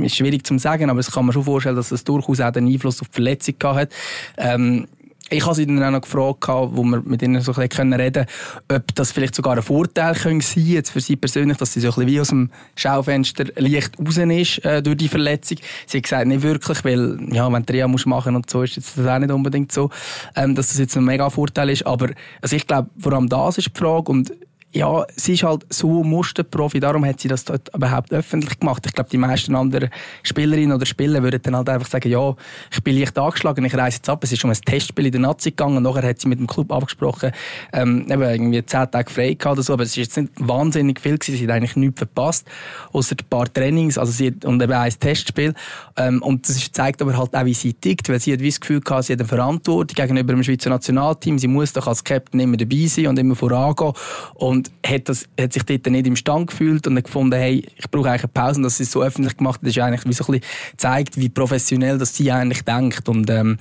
ist 0.02 0.16
schwierig 0.16 0.46
zu 0.46 0.58
sagen, 0.58 0.90
aber 0.90 1.00
es 1.00 1.12
kann 1.12 1.26
man 1.26 1.34
schon 1.34 1.44
vorstellen, 1.44 1.76
dass 1.76 1.92
es 1.92 2.04
durchaus 2.04 2.40
auch 2.40 2.54
einen 2.54 2.68
Einfluss 2.68 3.00
auf 3.00 3.10
die 3.10 3.14
Verletzung 3.14 3.56
gehabt 3.60 3.78
hat. 3.78 3.92
Ähm, 4.38 4.88
ich 5.30 5.46
habe 5.46 5.56
sie 5.56 5.66
dann 5.66 5.82
auch 5.84 5.92
noch 5.92 6.02
gefragt, 6.02 6.48
wo 6.48 6.84
wir 6.84 7.02
mit 7.02 7.22
ihnen 7.22 7.42
so 7.42 7.54
ein 7.54 7.68
bisschen 7.68 7.94
reden 7.94 8.26
können, 8.68 8.82
ob 8.82 8.96
das 8.96 9.12
vielleicht 9.12 9.36
sogar 9.36 9.56
ein 9.56 9.64
Vorteil 9.64 10.16
sein 10.16 10.40
könnte 10.40 10.60
jetzt 10.60 10.92
für 10.92 11.02
sie 11.02 11.16
persönlich, 11.16 11.58
dass 11.58 11.74
sie 11.74 11.80
so 11.80 11.88
ein 11.88 11.94
bisschen 11.94 12.08
wie 12.08 12.20
aus 12.20 12.28
dem 12.28 12.50
Schaufenster 12.76 13.46
leicht 13.56 13.98
raus 14.00 14.18
ist 14.18 14.66
äh, 14.66 14.82
durch 14.84 14.98
die 14.98 15.08
Verletzung. 15.08 15.58
Sie 15.88 15.98
hat 15.98 16.04
gesagt, 16.04 16.28
nicht 16.28 16.42
wirklich, 16.42 16.84
weil 16.84 17.18
ja, 17.32 17.52
wenn 17.52 17.66
du 17.66 17.74
Reha 17.74 17.88
musst 17.88 18.06
machen 18.06 18.36
und 18.36 18.50
so, 18.50 18.64
ist 18.64 18.78
das 18.78 19.06
auch 19.06 19.20
nicht 19.20 19.32
unbedingt 19.32 19.72
so, 19.72 19.90
ähm, 20.36 20.56
dass 20.56 20.68
das 20.68 20.80
jetzt 20.80 20.98
ein 20.98 21.06
mega 21.06 21.30
Vorteil 21.30 21.70
ist. 21.70 21.86
Aber 21.86 22.10
also 22.42 22.56
ich 22.56 22.68
glaube, 22.68 22.90
vor 22.98 23.14
allem 23.14 23.30
das 23.30 23.58
ist 23.58 23.72
die 23.74 23.80
Frage 23.80 24.12
und 24.12 24.34
ja, 24.74 25.06
sie 25.16 25.34
ist 25.34 25.44
halt 25.44 25.66
so 25.70 26.04
Musterprofi, 26.04 26.80
darum 26.80 27.06
hat 27.06 27.20
sie 27.20 27.28
das 27.28 27.46
dort 27.46 27.74
überhaupt 27.76 28.12
öffentlich 28.12 28.60
gemacht. 28.60 28.84
Ich 28.88 28.94
glaube, 28.94 29.10
die 29.10 29.18
meisten 29.18 29.56
anderen 29.56 29.90
Spielerinnen 30.24 30.76
oder 30.76 30.86
Spieler 30.86 31.22
würden 31.22 31.42
dann 31.44 31.56
halt 31.56 31.70
einfach 31.70 31.88
sagen, 31.88 32.10
ja, 32.10 32.36
ich 32.72 32.84
bin 32.84 32.98
leicht 32.98 33.18
angeschlagen, 33.18 33.64
ich 33.66 33.76
reise 33.76 33.98
jetzt 33.98 34.10
ab. 34.10 34.24
Es 34.24 34.32
ist 34.32 34.44
um 34.44 34.50
ein 34.50 34.58
Testspiel 34.58 35.06
in 35.06 35.12
der 35.12 35.22
Nazi 35.22 35.52
gegangen 35.52 35.78
und 35.78 35.84
nachher 35.84 36.08
hat 36.10 36.20
sie 36.20 36.28
mit 36.28 36.40
dem 36.40 36.48
Club 36.48 36.72
abgesprochen, 36.72 37.32
ähm, 37.72 38.08
eben 38.10 38.22
irgendwie 38.24 38.66
zehn 38.66 38.90
Tage 38.90 39.12
frei 39.12 39.34
gehabt 39.36 39.58
oder 39.58 39.64
so, 39.64 39.74
aber 39.74 39.84
es 39.84 39.92
ist 39.92 39.98
jetzt 39.98 40.18
nicht 40.18 40.34
wahnsinnig 40.38 41.00
viel 41.00 41.20
gewesen, 41.20 41.38
sie 41.38 41.44
hat 41.44 41.52
eigentlich 41.56 41.76
nichts 41.76 42.00
verpasst, 42.00 42.48
außer 42.92 43.16
ein 43.20 43.30
paar 43.30 43.52
Trainings, 43.54 44.00
also 44.00 44.12
sie 44.12 44.28
hat, 44.28 44.44
und 44.44 44.62
eben 44.62 44.74
ein 44.74 44.92
Testspiel. 45.00 45.54
Ähm, 45.98 46.22
und 46.24 46.50
das 46.50 46.72
zeigt 46.72 47.02
aber 47.02 47.16
halt 47.16 47.36
auch, 47.36 47.46
wie 47.46 47.54
sie 47.54 47.74
tickt, 47.74 48.10
weil 48.10 48.20
sie 48.20 48.34
hat 48.34 48.42
das 48.44 48.60
Gefühl 48.60 48.82
gehabt, 48.82 49.06
sie 49.06 49.14
hat 49.14 49.20
eine 49.20 49.28
Verantwortung 49.28 49.96
gegenüber 49.96 50.34
dem 50.34 50.44
Schweizer 50.44 50.72
Nationalteam, 50.72 51.38
sie 51.38 51.48
muss 51.48 51.74
doch 51.74 51.86
als 51.86 52.04
Captain 52.04 52.40
immer 52.40 52.58
dabei 52.58 52.88
sein 52.88 53.08
und 53.08 53.20
immer 53.20 53.36
vorangehen 53.36 53.94
und 54.34 54.63
und 54.64 54.90
hat, 54.90 55.10
das, 55.10 55.28
hat 55.40 55.54
sich 55.54 55.64
dort 55.64 55.86
nicht 55.88 56.08
im 56.08 56.16
Stand 56.16 56.48
gefühlt 56.48 56.88
und 56.88 56.98
hat 56.98 57.06
gefunden, 57.06 57.38
hey, 57.38 57.66
ich 57.76 57.90
brauche 57.90 58.10
eigentlich 58.10 58.24
eine 58.24 58.32
Pause. 58.34 58.58
Und 58.58 58.64
dass 58.64 58.78
sie 58.78 58.84
es 58.84 58.92
so 58.92 59.02
öffentlich 59.02 59.38
gemacht 59.38 59.62
hat, 59.62 59.68
ist 59.68 59.78
eigentlich 59.80 60.06
wie 60.06 60.14
so 60.14 60.26
ein 60.26 60.40
bisschen 60.40 60.78
zeigt, 60.78 61.18
wie 61.18 61.30
professionell 61.30 61.98
das 61.98 62.16
sie 62.16 62.32
eigentlich 62.32 62.64
denkt. 62.64 63.10
Und 63.10 63.30
ähm, 63.30 63.58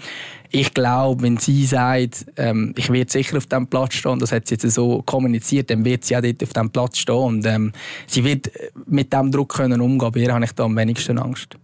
ich 0.51 0.75
glaube, 0.75 1.23
wenn 1.23 1.39
sie 1.39 1.65
sagt, 1.67 2.27
ähm, 2.37 2.75
ich 2.77 2.91
werde 2.91 3.11
sicher 3.11 3.37
auf 3.37 3.47
diesem 3.47 3.67
Platz 3.67 3.95
stehen, 3.95 4.19
das 4.19 4.33
hat 4.33 4.47
sie 4.47 4.55
jetzt 4.55 4.71
so 4.71 5.03
kommuniziert, 5.03 5.71
dann 5.71 5.85
wird 5.85 6.05
sie 6.05 6.17
auch 6.17 6.23
dort 6.23 6.43
auf 6.43 6.53
diesem 6.53 6.71
Platz 6.71 6.99
stehen. 6.99 7.17
Und 7.17 7.47
ähm, 7.47 7.73
sie 8.07 8.25
wird 8.25 8.51
mit 8.87 9.13
diesem 9.13 9.31
Druck 9.31 9.55
können 9.55 9.81
umgehen. 9.81 10.13
Bei 10.13 10.21
ihr 10.21 10.33
habe 10.33 10.45
ich 10.45 10.53
da 10.53 10.65
am 10.65 10.77
wenigsten 10.77 11.19
Angst. 11.19 11.57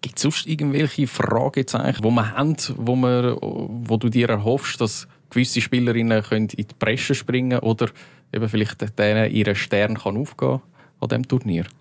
Gibt 0.00 0.16
es 0.16 0.22
sonst 0.22 0.46
irgendwelche 0.46 1.06
Fragezeichen, 1.06 2.02
die 2.02 2.10
man 2.10 2.32
hat, 2.32 2.74
wo, 2.76 2.94
man, 2.94 3.36
wo 3.40 3.96
du 3.96 4.10
dir 4.10 4.28
erhoffst, 4.28 4.80
dass 4.80 5.08
gewisse 5.34 5.60
Spielerinnen 5.60 6.22
können 6.22 6.48
in 6.56 6.66
die 6.66 6.74
Presse 6.78 7.14
springen 7.14 7.58
oder 7.58 7.88
eben 8.34 8.48
vielleicht 8.48 8.98
denen 8.98 9.30
ihren 9.30 9.54
Stern 9.54 9.96
kann 9.96 10.16
aufgehen 10.16 10.60
an 11.00 11.08
diesem 11.08 11.28
Turnier? 11.28 11.64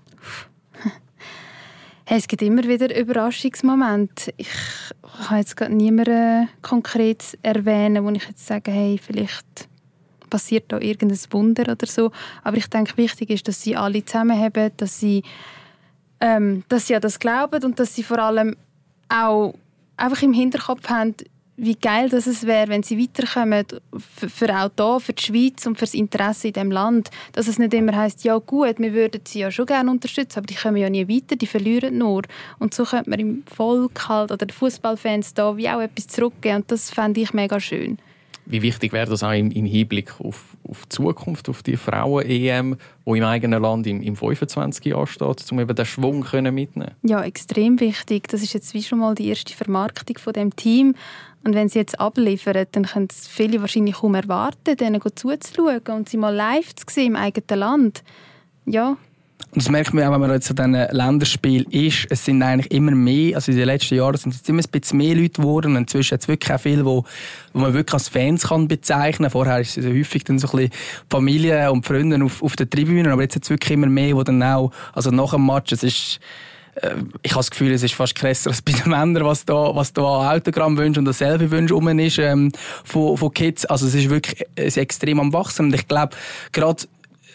Hey, 2.06 2.18
es 2.18 2.28
gibt 2.28 2.42
immer 2.42 2.66
wieder 2.66 2.94
Überraschungsmomente. 2.94 4.34
Ich 4.36 4.50
kann 5.26 5.38
jetzt 5.38 5.56
gerade 5.56 5.74
niemanden 5.74 6.50
konkret 6.62 7.38
erwähnen, 7.44 8.04
wo 8.04 8.10
ich 8.10 8.28
jetzt 8.28 8.46
sage, 8.46 8.72
hey, 8.72 9.00
vielleicht 9.02 9.70
passiert 10.30 10.66
da 10.68 10.80
irgendein 10.80 11.18
Wunder 11.32 11.72
oder 11.72 11.88
so. 11.88 12.12
Aber 12.44 12.58
ich 12.58 12.68
denke, 12.68 12.98
wichtig 12.98 13.30
ist, 13.30 13.48
dass 13.48 13.62
sie 13.62 13.78
alle 13.78 14.04
zusammenhaben, 14.04 14.72
dass 14.76 15.00
sie, 15.00 15.24
ähm, 16.20 16.66
dass 16.68 16.88
sie 16.88 16.96
an 16.96 17.02
das 17.02 17.20
glauben 17.20 17.64
und 17.64 17.80
dass 17.80 17.96
sie 17.96 18.04
vor 18.04 18.20
allem 18.20 18.58
auch 19.08 19.54
einfach 19.96 20.22
im 20.24 20.34
Hinterkopf 20.34 20.90
haben, 20.90 21.16
wie 21.64 21.76
geil 21.76 22.10
das 22.10 22.28
es 22.28 22.46
wäre, 22.46 22.70
wenn 22.70 22.84
sie 22.84 23.00
weiterkommen, 23.00 23.66
für, 24.18 24.30
für 24.30 24.56
auch 24.56 24.70
hier, 24.76 25.00
für 25.00 25.14
die 25.14 25.24
Schweiz 25.24 25.66
und 25.66 25.76
für 25.76 25.86
das 25.86 25.94
Interesse 25.94 26.48
in 26.48 26.54
diesem 26.54 26.72
Land. 26.72 27.10
Dass 27.32 27.48
es 27.48 27.60
nicht 27.60 27.74
immer 27.74 27.96
heisst, 27.96 28.24
ja 28.24 28.38
gut, 28.38 28.80
wir 28.80 28.94
würden 28.94 29.22
sie 29.26 29.40
ja 29.40 29.52
schon 29.52 29.66
gerne 29.66 29.90
unterstützen, 29.90 30.40
aber 30.40 30.48
die 30.48 30.56
kommen 30.56 30.78
ja 30.78 30.90
nie 30.90 31.08
weiter, 31.08 31.36
die 31.36 31.48
verlieren 31.48 31.98
nur. 31.98 32.24
Und 32.60 32.74
so 32.74 32.84
könnte 32.84 33.10
man 33.10 33.20
im 33.20 33.44
Volk 33.48 34.08
halt, 34.08 34.32
oder 34.32 34.46
den 34.46 34.54
Fußballfans 34.54 35.34
da 35.34 35.56
wie 35.58 35.70
auch 35.70 35.82
etwas 35.82 36.08
zurückgeben 36.08 36.58
und 36.58 36.72
das 36.72 36.92
fände 36.92 37.22
ich 37.22 37.34
mega 37.34 37.60
schön. 37.60 37.98
Wie 38.46 38.62
wichtig 38.62 38.92
wäre 38.92 39.10
das 39.10 39.24
auch 39.24 39.32
im, 39.32 39.52
im 39.52 39.66
Hinblick 39.66 40.20
auf, 40.20 40.58
auf 40.68 40.84
die 40.84 40.90
Zukunft, 40.90 41.50
auf 41.50 41.64
die 41.64 41.78
Frauen-EM, 41.78 42.78
die 43.06 43.18
im 43.18 43.24
eigenen 43.24 43.62
Land 43.62 43.88
im, 43.88 44.02
im 44.02 44.16
25 44.16 44.86
Jahr 44.86 45.08
steht, 45.08 45.52
um 45.52 45.60
eben 45.60 45.76
den 45.76 45.86
Schwung 45.86 46.22
können 46.22 46.54
mitnehmen 46.54 46.92
Ja, 47.04 47.24
extrem 47.24 47.80
wichtig. 47.80 48.28
Das 48.28 48.42
ist 48.42 48.54
jetzt 48.54 48.74
wie 48.74 48.84
schon 48.84 49.00
mal 49.00 49.16
die 49.16 49.30
erste 49.30 49.54
Vermarktung 49.54 50.18
von 50.18 50.34
dem 50.34 50.56
Team. 50.56 50.96
Und 51.44 51.56
wenn 51.56 51.70
sie 51.70 51.80
jetzt 51.80 52.00
abliefern, 52.00 52.66
dann 52.72 52.86
können 52.86 53.08
es 53.10 53.28
viele 53.28 53.60
wahrscheinlich 53.62 53.96
kaum 53.96 54.16
erwarten, 54.16 54.78
denen 54.78 55.02
zuzuschauen 55.02 55.82
und 55.90 56.10
sie 56.10 56.18
mal 56.18 56.34
live 56.34 56.74
zu 56.76 56.86
sehen 56.90 57.08
im 57.08 57.16
eigenen 57.16 57.60
Land. 57.60 58.04
Ja, 58.66 58.98
und 59.54 59.62
das 59.62 59.70
merkt 59.70 59.94
man 59.94 60.04
auch, 60.06 60.14
wenn 60.14 60.22
man 60.22 60.32
jetzt 60.32 60.50
an 60.50 60.74
diesen 60.74 60.98
Länderspielen 60.98 61.68
ist. 61.70 62.08
Es 62.10 62.26
sind 62.26 62.42
eigentlich 62.42 62.72
immer 62.72 62.90
mehr, 62.90 63.36
also 63.36 63.52
in 63.52 63.58
den 63.60 63.68
letzten 63.68 63.94
Jahren 63.94 64.18
sind 64.18 64.34
es 64.34 64.50
immer 64.50 64.64
ein 64.64 64.72
bisschen 64.72 64.98
mehr 64.98 65.14
Leute 65.14 65.42
geworden. 65.42 65.76
Inzwischen 65.76 66.16
hat 66.16 66.22
es 66.22 66.28
wirklich 66.28 66.52
auch 66.52 66.60
viele, 66.60 66.84
wo, 66.84 67.06
wo 67.54 67.60
man 67.60 67.72
wirklich 67.76 67.94
als 67.94 68.10
Fans 68.10 68.48
kann 68.48 68.68
bezeichnen 68.68 69.26
kann. 69.26 69.32
Vorher 69.32 69.60
ist 69.60 69.78
es 69.78 69.86
häufig 69.86 70.24
dann 70.24 70.40
so 70.40 70.48
ein 70.48 70.58
bisschen 70.58 70.72
Familie 71.08 71.72
und 71.72 71.86
Freunde 71.86 72.24
auf, 72.26 72.42
auf 72.42 72.56
den 72.56 72.68
Tribünen. 72.68 73.12
Aber 73.12 73.22
jetzt 73.22 73.36
hat 73.36 73.44
es 73.44 73.52
wirklich 73.52 73.74
immer 73.74 73.86
mehr, 73.86 74.16
die 74.16 74.24
dann 74.24 74.42
auch, 74.42 74.72
also 74.92 75.12
nach 75.12 75.34
dem 75.34 75.46
Match, 75.46 75.72
es 75.72 75.84
ist, 75.84 76.20
äh, 76.74 76.96
ich 77.22 77.34
habe 77.34 77.42
das 77.42 77.52
Gefühl, 77.52 77.74
es 77.74 77.84
ist 77.84 77.94
fast 77.94 78.16
krasser 78.16 78.50
als 78.50 78.64
bei 78.64 78.72
den 78.72 78.90
Männern, 78.90 79.24
was 79.24 79.46
da, 79.46 79.76
was 79.76 79.94
da 79.94 80.02
an 80.02 80.36
Autogrammwünschen 80.38 81.04
und 81.04 81.08
an 81.10 81.14
Selfie-Wünschen 81.14 81.76
rum 81.76 82.00
ist, 82.00 82.18
ähm, 82.18 82.52
von, 82.84 83.18
von 83.18 83.32
Kids. 83.32 83.66
Also 83.66 83.86
es 83.86 83.94
ist 83.94 84.10
wirklich 84.10 84.48
es 84.56 84.66
ist 84.66 84.78
extrem 84.78 85.20
am 85.20 85.32
Wachsen. 85.32 85.68
Und 85.68 85.76
ich 85.76 85.88
glaube, 85.88 86.16
gerade 86.54 86.86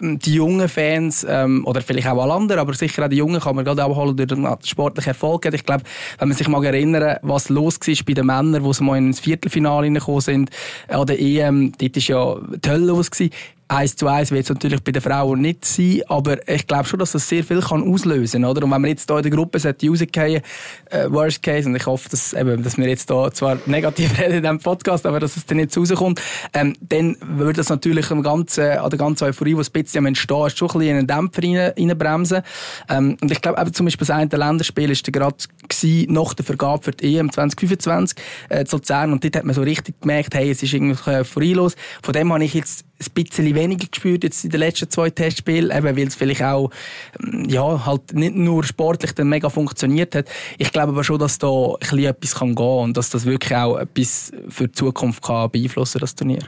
die 0.01 0.35
jungen 0.35 0.69
Fans, 0.69 1.27
ähm, 1.29 1.65
oder 1.67 1.81
vielleicht 1.81 2.07
auch 2.07 2.23
alle 2.23 2.33
anderen, 2.33 2.61
aber 2.61 2.75
sicher 2.75 3.05
auch 3.05 3.09
die 3.09 3.17
Jungen 3.17 3.41
kann 3.41 3.57
man 3.57 3.65
gerade 3.65 3.83
abholen 3.83 4.17
durch 4.17 4.29
den 4.29 4.47
sportlichen 4.65 5.11
Erfolg. 5.11 5.45
Ich 5.53 5.65
glaube, 5.65 5.85
wenn 6.19 6.29
man 6.29 6.37
sich 6.37 6.49
mal 6.49 6.65
erinnern, 6.65 7.19
was 7.23 7.49
los 7.49 7.79
war 7.81 7.95
bei 8.07 8.15
den 8.15 8.27
Männern, 8.27 8.65
sie 8.73 8.85
mal 8.85 8.99
ins 8.99 9.21
Viertelfinale 9.21 9.91
gekommen 9.91 10.21
sind, 10.21 10.51
an 10.89 11.07
der 11.07 11.21
EM, 11.21 11.73
dort 11.79 11.97
war 11.97 12.03
ja 12.03 12.37
die 12.65 12.69
Hölle 12.69 12.87
los. 12.87 13.11
Gewesen 13.11 13.33
eins 13.69 13.97
zu 13.97 14.09
eins 14.09 14.31
wird 14.31 14.45
es 14.45 14.49
natürlich 14.49 14.83
bei 14.83 14.93
den 14.93 15.03
Frauen 15.03 15.41
nicht 15.41 15.65
sein, 15.65 16.03
aber 16.09 16.49
ich 16.49 16.67
glaube 16.67 16.87
schon, 16.87 16.99
dass 16.99 17.13
das 17.13 17.29
sehr 17.29 17.45
viel 17.45 17.61
kann 17.61 17.83
auslösen 17.83 18.43
kann. 18.43 18.51
Und 18.51 18.63
wenn 18.63 18.69
man 18.69 18.87
jetzt 18.87 19.09
hier 19.09 19.19
in 19.19 19.23
der 19.23 19.33
Gruppe 19.33 19.59
rausgehen 19.59 20.43
äh, 20.91 21.11
Worst 21.11 21.43
Case, 21.43 21.69
und 21.69 21.77
ich 21.77 21.87
hoffe, 21.87 22.09
dass, 22.09 22.33
eben, 22.33 22.63
dass 22.63 22.79
wir 22.79 22.89
jetzt 22.89 23.11
hier 23.11 23.31
zwar 23.33 23.59
negativ 23.67 24.19
reden 24.19 24.37
in 24.37 24.43
diesem 24.43 24.59
Podcast, 24.59 25.07
aber 25.07 25.21
dass 25.21 25.37
es 25.37 25.47
dann 25.47 25.59
jetzt 25.59 25.77
rauskommt, 25.77 26.21
ähm, 26.55 26.75
dann 26.81 27.17
würde 27.21 27.59
das 27.59 27.69
natürlich 27.69 28.11
am 28.11 28.23
ganzen, 28.23 28.65
an 28.65 28.91
der 28.91 28.99
ganzen 28.99 29.25
Euphorie, 29.25 29.55
die 29.55 29.61
ein 29.61 29.73
bisschen 29.73 29.99
am 29.99 30.07
Entstehen 30.07 30.47
ist, 30.47 30.59
schon 30.59 30.69
ein 30.69 30.79
bisschen 30.79 30.91
in 30.91 30.97
einen 30.97 31.07
Dämpfer 31.07 31.43
rein, 31.43 31.73
reinbremsen. 31.77 32.43
Ähm, 32.89 33.17
und 33.21 33.31
ich 33.31 33.41
glaube, 33.41 33.71
zum 33.73 33.87
Beispiel 33.87 34.07
das 34.07 34.17
eine 34.17 34.31
Länderspiel 34.31 34.91
war 34.91 35.13
gerade 35.13 35.37
nach 36.09 36.35
der 36.35 36.45
Vergabe 36.45 36.85
für 36.85 36.91
die 36.93 37.17
EM 37.17 37.31
2025 37.31 38.19
äh, 38.49 38.65
zu 38.65 38.77
Luzern 38.77 39.13
und 39.13 39.25
dort 39.25 39.37
hat 39.37 39.45
man 39.45 39.55
so 39.55 39.63
richtig 39.63 40.01
gemerkt, 40.01 40.35
hey, 40.35 40.51
es 40.51 40.63
ist 40.63 40.73
irgendwie 40.73 41.11
Euphorie 41.11 41.55
los. 41.55 41.75
Von 42.03 42.15
dem 42.15 42.33
habe 42.33 42.45
ich 42.45 42.55
jetzt 42.55 42.88
ein 43.01 43.13
bisschen 43.13 43.55
weniger 43.55 43.87
gespürt 43.87 44.25
jetzt 44.25 44.45
in 44.45 44.51
den 44.51 44.61
letzten 44.61 44.91
zwei 44.91 45.11
Testspielen, 45.11 45.71
eben 45.71 45.97
weil 45.97 46.07
es 46.09 46.17
vielleicht 46.17 46.43
auch 46.43 46.71
ähm, 47.23 47.45
ja, 47.49 47.87
halt 47.87 48.13
nicht 48.13 48.35
nur 48.35 48.65
sportlich 48.65 49.13
dann 49.13 49.29
mega 49.29 49.49
funktioniert 49.49 50.15
hat. 50.15 50.29
Ich 50.59 50.73
glaube 50.73 50.93
aber 50.93 51.05
schon, 51.05 51.19
dass 51.19 51.39
da 51.39 51.49
ein 51.49 51.79
bisschen 51.79 52.05
etwas 52.05 52.35
kann 52.35 52.55
gehen 52.55 52.67
und 52.67 52.97
dass 52.97 53.11
das 53.11 53.25
wirklich 53.25 53.55
auch 53.55 53.79
etwas 53.79 54.33
für 54.49 54.67
die 54.67 54.73
Zukunft 54.73 55.23
kann 55.23 55.51
beeinflussen 55.51 56.01
das 56.01 56.15
Turnier. 56.15 56.43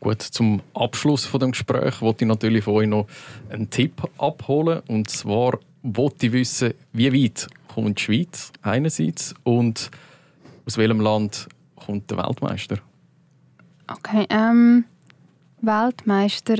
Gut, 0.00 0.22
zum 0.22 0.62
Abschluss 0.74 1.26
von 1.26 1.40
dem 1.40 1.52
Gespräch 1.52 2.00
wollte 2.00 2.24
ich 2.24 2.28
natürlich 2.28 2.64
von 2.64 2.74
euch 2.74 2.88
noch 2.88 3.06
einen 3.50 3.68
Tipp 3.68 4.02
abholen. 4.16 4.80
Und 4.88 5.10
zwar 5.10 5.58
wollte 5.82 6.26
ich 6.26 6.32
wissen, 6.32 6.72
wie 6.92 7.12
weit 7.12 7.48
kommt 7.68 7.98
die 7.98 8.02
Schweiz 8.02 8.52
einerseits 8.62 9.34
und 9.44 9.90
aus 10.66 10.78
welchem 10.78 11.00
Land 11.00 11.48
kommt 11.76 12.10
der 12.10 12.18
Weltmeister? 12.18 12.78
Okay, 13.88 14.26
ähm, 14.30 14.84
Weltmeister, 15.62 16.56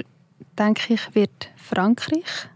denke 0.58 0.94
ich, 0.94 1.14
wird 1.14 1.50
Frankreich. 1.56 2.48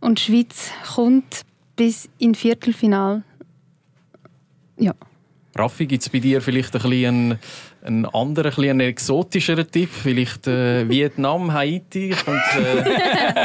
Und 0.00 0.18
die 0.18 0.22
Schweiz 0.22 0.70
kommt 0.94 1.42
bis 1.76 2.08
in 2.18 2.34
Viertelfinal. 2.34 3.22
Ja. 4.76 4.94
Raffi, 5.54 5.86
gibt 5.86 6.02
es 6.02 6.08
bei 6.08 6.18
dir 6.18 6.40
vielleicht 6.40 6.74
ein 6.74 6.82
bisschen 6.82 7.38
einen, 7.82 8.06
anderen, 8.06 8.52
ein 8.56 8.70
einen 8.70 8.80
exotischeren 8.80 9.70
Tipp? 9.70 9.90
Vielleicht 9.92 10.46
äh, 10.46 10.88
Vietnam, 10.88 11.52
Haiti? 11.52 12.14
Und, 12.26 12.64
äh, 12.64 12.84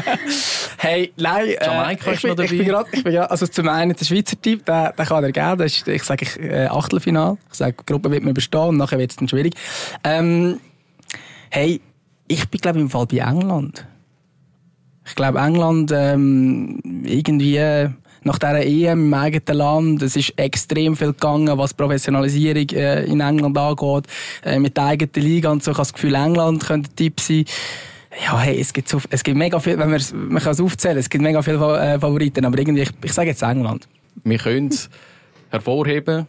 hey, 0.77 1.13
nein, 1.17 1.47
äh, 1.47 1.65
Jamaika 1.65 2.11
ist 2.11 2.23
noch 2.23 2.35
dabei. 2.35 2.45
Ich 2.45 2.57
bin 2.57 2.67
grad, 2.67 2.87
ich 2.93 3.03
bin 3.03 3.13
grad, 3.13 3.29
also 3.29 3.45
zum 3.45 3.67
einen 3.67 3.93
der 3.95 4.05
Schweizer 4.05 4.39
Tipp, 4.41 4.65
den, 4.65 4.89
den 4.97 5.05
kann 5.05 5.23
er 5.23 5.31
geben. 5.31 5.57
Das 5.57 5.75
ist, 5.75 5.87
ich 5.87 6.03
sage 6.03 6.25
äh, 6.39 6.67
Achtelfinal. 6.67 7.37
Ich 7.51 7.57
sage, 7.57 7.75
die 7.81 7.85
Gruppe 7.91 8.09
wird 8.09 8.23
man 8.23 8.33
bestehen 8.33 8.61
und 8.61 8.77
nachher 8.77 8.99
wird 8.99 9.11
es 9.11 9.17
dann 9.17 9.27
schwierig. 9.27 9.53
Ähm, 10.03 10.59
Hey, 11.49 11.81
ich 12.27 12.47
bin 12.49 12.59
glaube 12.59 12.79
im 12.79 12.89
Fall 12.89 13.05
bei 13.05 13.17
England. 13.17 13.85
Ich 15.05 15.15
glaube 15.15 15.39
England 15.39 15.91
ähm, 15.93 16.79
irgendwie 17.05 17.89
nach 18.23 18.37
dieser 18.37 18.65
EM 18.65 19.05
im 19.05 19.13
eigenen 19.13 19.57
Land, 19.57 20.01
es 20.01 20.15
ist 20.15 20.33
extrem 20.37 20.95
viel 20.95 21.13
gegangen, 21.13 21.57
was 21.57 21.73
Professionalisierung 21.73 22.69
äh, 22.69 23.05
in 23.05 23.21
England 23.21 23.57
angeht, 23.57 24.05
äh, 24.43 24.59
mit 24.59 24.75
der 24.75 24.85
eigenen 24.85 25.25
Liga 25.25 25.51
und 25.51 25.63
so. 25.63 25.71
Ich 25.71 25.77
habe 25.77 25.87
das 25.87 25.93
Gefühl, 25.93 26.15
England 26.15 26.65
könnte 26.65 26.91
ein 26.91 26.95
Tipp 26.95 27.19
sein. 27.19 27.45
Ja, 28.25 28.39
hey, 28.39 28.59
es 28.59 28.73
gibt, 28.73 28.89
so, 28.89 28.99
es 29.09 29.23
gibt 29.23 29.37
mega 29.37 29.59
viel, 29.59 29.77
wenn 29.77 29.89
man 29.89 29.97
es 29.97 30.59
aufzählen, 30.59 30.97
es 30.97 31.09
gibt 31.09 31.23
mega 31.23 31.41
viele 31.41 31.57
äh, 31.79 31.99
Favoriten, 31.99 32.45
aber 32.45 32.57
irgendwie, 32.57 32.81
ich, 32.81 32.91
ich 33.03 33.13
sage 33.13 33.29
jetzt 33.29 33.43
England. 33.43 33.87
Wir 34.23 34.37
können 34.39 34.69
es 34.69 34.89
hervorheben, 35.49 36.27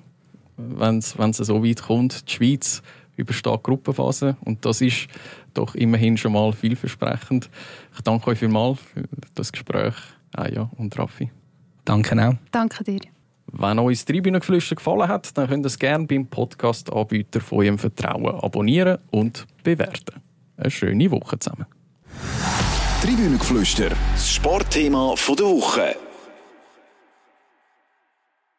wenn 0.57 0.99
es 0.99 1.17
so 1.39 1.65
weit 1.65 1.83
kommt, 1.83 2.29
die 2.29 2.35
Schweiz 2.35 2.83
übersteht 3.19 3.55
die 3.55 3.63
Gruppenphase 3.63 4.37
und 4.45 4.65
das 4.65 4.81
ist 4.81 5.09
doch 5.55 5.75
immerhin 5.75 6.17
schon 6.17 6.33
mal 6.33 6.53
vielversprechend. 6.53 7.51
Ich 7.95 8.01
danke 8.03 8.31
euch 8.31 8.39
vielmals 8.39 8.79
für 8.81 9.05
das 9.35 9.53
Gespräch, 9.53 9.95
Aya 10.35 10.71
und 10.77 10.99
Raffi. 10.99 11.31
Danke 11.85 12.29
auch. 12.29 12.35
Danke 12.51 12.85
dir. 12.85 13.01
Wenn 13.51 13.79
euch 13.79 13.99
das 13.99 14.05
Tribünengeflüster 14.05 14.77
gefallen 14.77 15.09
hat, 15.09 15.37
dann 15.37 15.49
könnt 15.49 15.65
ihr 15.65 15.69
es 15.69 15.79
gerne 15.79 16.07
beim 16.07 16.27
Podcast-Anbieter 16.27 17.41
von 17.41 17.59
eurem 17.61 17.79
Vertrauen 17.79 18.35
abonnieren 18.41 18.99
und 19.11 19.47
bewerten. 19.65 20.21
Eine 20.57 20.71
schöne 20.71 21.11
Woche 21.11 21.39
zusammen. 21.39 21.67
Tribünengeflüster, 23.03 23.91
das 24.13 24.31
Sportthema 24.31 25.15
der 25.17 25.47
Woche. 25.47 26.08